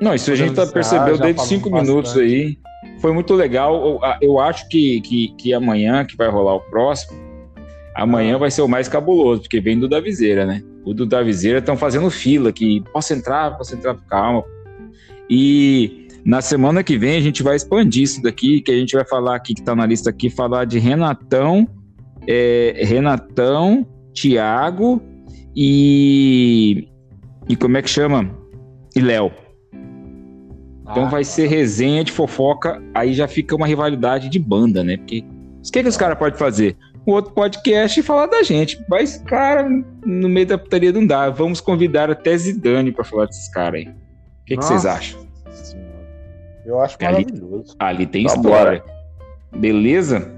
[0.00, 2.58] Não, isso a gente tá percebeu desde cinco minutos aí.
[3.00, 3.74] Foi muito legal.
[3.74, 7.18] Eu, eu acho que, que, que amanhã, que vai rolar o próximo,
[7.94, 8.38] amanhã ah.
[8.38, 10.62] vai ser o mais cabuloso, porque vem do Daviseira, né?
[10.84, 12.82] O do Daviseira estão fazendo fila aqui.
[12.92, 13.56] Posso entrar?
[13.56, 13.96] Posso entrar?
[14.08, 14.44] Calma.
[15.28, 19.04] E na semana que vem a gente vai expandir isso daqui, que a gente vai
[19.04, 21.66] falar aqui, que está na lista aqui, falar de Renatão,
[22.28, 25.02] é, Renatão, Tiago
[25.56, 26.88] e.
[27.48, 28.30] E como é que chama?
[28.94, 29.32] E Léo.
[30.82, 34.96] Então ah, vai ser resenha de fofoca, aí já fica uma rivalidade de banda, né?
[34.96, 35.24] Porque
[35.66, 36.76] o que, que os caras podem fazer?
[37.06, 38.84] Um outro podcast e falar da gente.
[38.88, 39.68] Mas, cara,
[40.04, 41.30] no meio da putaria não dá.
[41.30, 43.88] Vamos convidar até Zidane para falar desses caras aí.
[43.88, 45.26] O que, que vocês acham?
[46.64, 47.76] Eu acho ali, maravilhoso.
[47.78, 48.82] Ali tem história.
[49.56, 50.35] Beleza?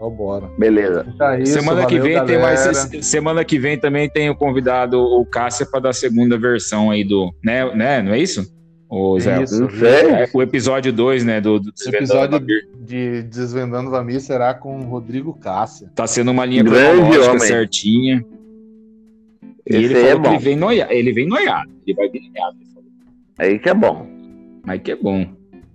[0.00, 0.48] Vambora.
[0.58, 1.06] Beleza.
[1.18, 2.26] Tá isso, semana que vem galera.
[2.26, 3.06] tem mais.
[3.06, 7.02] Semana que vem também tem o convidado, o Cássia, para dar a segunda versão aí
[7.02, 7.32] do.
[7.42, 8.02] Né, né?
[8.02, 8.54] Não é isso?
[8.88, 11.40] O, Zé, isso, é, o episódio 2, né?
[11.40, 12.38] Do, do o episódio
[12.78, 15.90] de Desvendando Vamir será com o Rodrigo Cássia.
[15.94, 18.24] Tá sendo uma linha cronológica certinha.
[19.68, 21.70] E ele falou é que ele vem, noiado, ele vem noiado.
[21.84, 22.56] Ele vai vir noiado.
[23.38, 24.06] Aí que é bom.
[24.64, 25.26] Aí que é bom.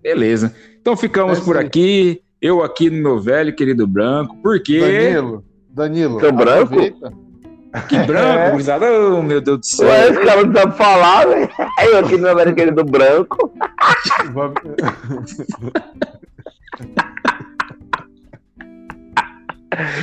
[0.01, 0.55] Beleza.
[0.79, 2.21] Então ficamos é por aqui.
[2.41, 4.35] Eu aqui no meu velho querido branco.
[4.41, 4.79] Por quê?
[4.79, 5.45] Danilo.
[5.69, 6.19] Danilo.
[6.19, 6.75] Seu branco?
[7.87, 8.91] Que branco, é.
[8.91, 9.87] Oh, meu Deus do céu.
[9.87, 11.47] Ué, esse cara não sabe falar, velho.
[11.83, 13.53] Eu aqui no meu velho querido branco.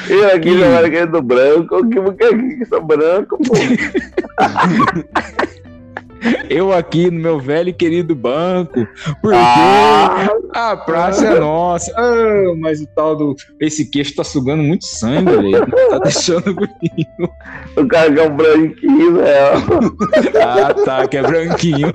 [0.09, 1.87] Eu aqui no meu velho querido branco.
[1.89, 3.55] Que, que, que sou branco, pô.
[6.49, 8.87] Eu aqui no meu velho e querido banco,
[9.21, 11.93] porque ah, a praça é nossa.
[11.97, 13.37] Ah, mas o tal do.
[13.61, 15.67] Esse queixo tá sugando muito sangue, velho.
[15.91, 17.31] Tá deixando bonito.
[17.77, 19.97] O cara que é um branquinho, velho.
[20.43, 21.93] Ah, tá, que é branquinho.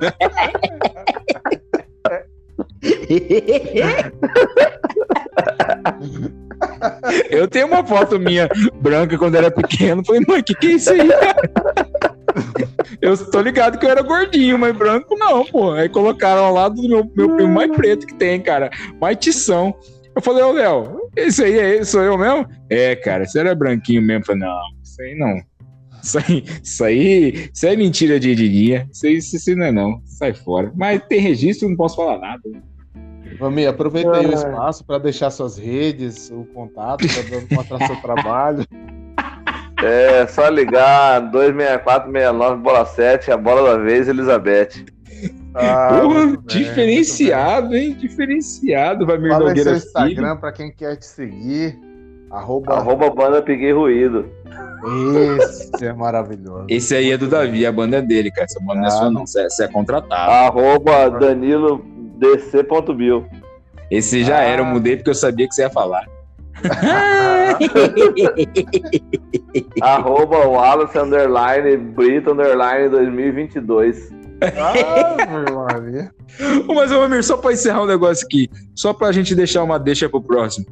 [7.29, 8.49] Eu tenho uma foto minha
[8.81, 10.03] branca quando era pequeno.
[10.05, 11.09] Falei, mãe, que que é isso aí?
[13.01, 15.71] Eu tô ligado que eu era gordinho, mas branco não, pô.
[15.71, 18.69] Aí colocaram ao lado do meu, meu primo mais preto que tem, cara.
[18.99, 19.73] Mais tição.
[20.15, 22.47] Eu falei, ô Léo, esse aí é, sou eu mesmo?
[22.69, 24.21] É, cara, você era branquinho mesmo.
[24.21, 25.53] Eu falei, não, isso aí não.
[26.03, 28.87] Isso aí, isso aí, isso aí é mentira de Edinha.
[28.91, 30.01] Isso aí, isso aí não é não.
[30.05, 30.71] Sai fora.
[30.75, 32.41] Mas tem registro, não posso falar nada.
[33.39, 38.65] Vami, aproveita aí o espaço para deixar suas redes, o contato, para mostrar seu trabalho.
[39.83, 44.85] É, só ligar 26469 bola 7, a bola da vez, Elizabeth.
[45.55, 47.93] Ah, Porra, diferenciado, hein?
[47.93, 51.79] Diferenciado, Vamir Fala Nogueira seu Instagram para quem quer te seguir.
[52.31, 52.73] Arroba...
[52.73, 54.25] arroba banda Peguei Ruído.
[55.39, 56.65] Esse é maravilhoso.
[56.67, 58.45] Esse aí é do Davi, a banda é dele, cara.
[58.45, 59.27] Essa banda ah, não é sua, não.
[59.27, 60.31] Você é, você é contratado.
[60.31, 61.85] Arroba Danilo
[62.17, 63.27] DC.bio.
[63.91, 64.43] Esse já ah.
[64.43, 66.07] era, eu mudei porque eu sabia que você ia falar.
[69.81, 74.11] Arroba Wallace Underline Brito Underline 2022.
[74.57, 75.15] Ah,
[76.67, 80.09] Mas, ô Amir, só pra encerrar um negócio aqui, só pra gente deixar uma deixa
[80.09, 80.65] pro próximo.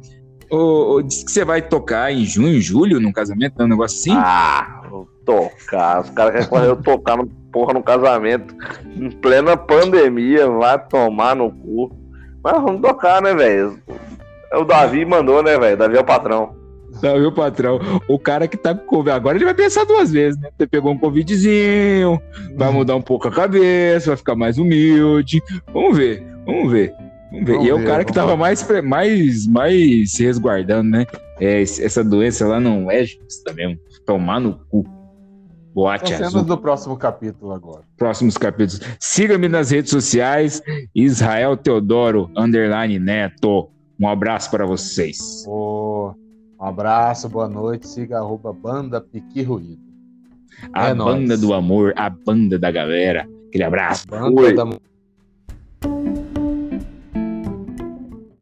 [0.50, 4.12] Ô, ô, disse que você vai tocar em junho, julho, num casamento, um negócio assim?
[4.14, 6.02] Ah, vou tocar.
[6.02, 8.54] Os caras querem eu tocar no, porra no casamento
[8.94, 11.96] em plena pandemia, vai tomar no cu.
[12.44, 13.78] Mas vamos tocar, né, velho?
[14.52, 15.76] É o Davi mandou, né, velho?
[15.76, 16.54] Davi é o patrão.
[17.02, 17.80] Davi é o patrão.
[18.08, 19.16] O cara que tá com Covid.
[19.16, 20.50] Agora ele vai pensar duas vezes, né?
[20.56, 22.22] Você pegou um Covidzinho,
[22.54, 22.74] vai uhum.
[22.74, 25.42] mudar um pouco a cabeça, vai ficar mais humilde.
[25.74, 26.94] Vamos ver, vamos ver.
[27.30, 27.54] Vamos ver.
[27.54, 31.06] Vamos e é o cara que tava mais, mais, mais se resguardando, né?
[31.40, 33.78] É, essa doença lá não é justa mesmo.
[34.06, 34.84] Tomar no cu.
[35.74, 36.42] Boate azul.
[36.42, 37.82] do próximo capítulo agora.
[37.96, 38.80] Próximos capítulos.
[39.00, 40.62] Siga-me nas redes sociais.
[40.94, 43.70] Israel Teodoro, underline neto.
[43.98, 45.44] Um abraço para vocês.
[45.48, 46.12] Oh,
[46.62, 47.88] um abraço, boa noite.
[47.88, 49.82] Siga arroba Banda Piqui Ruído.
[50.72, 51.40] A é banda nóis.
[51.40, 53.28] do amor, a banda da galera.
[53.48, 54.06] Aquele abraço.
[54.14, 54.54] A banda Oi.
[54.54, 54.64] da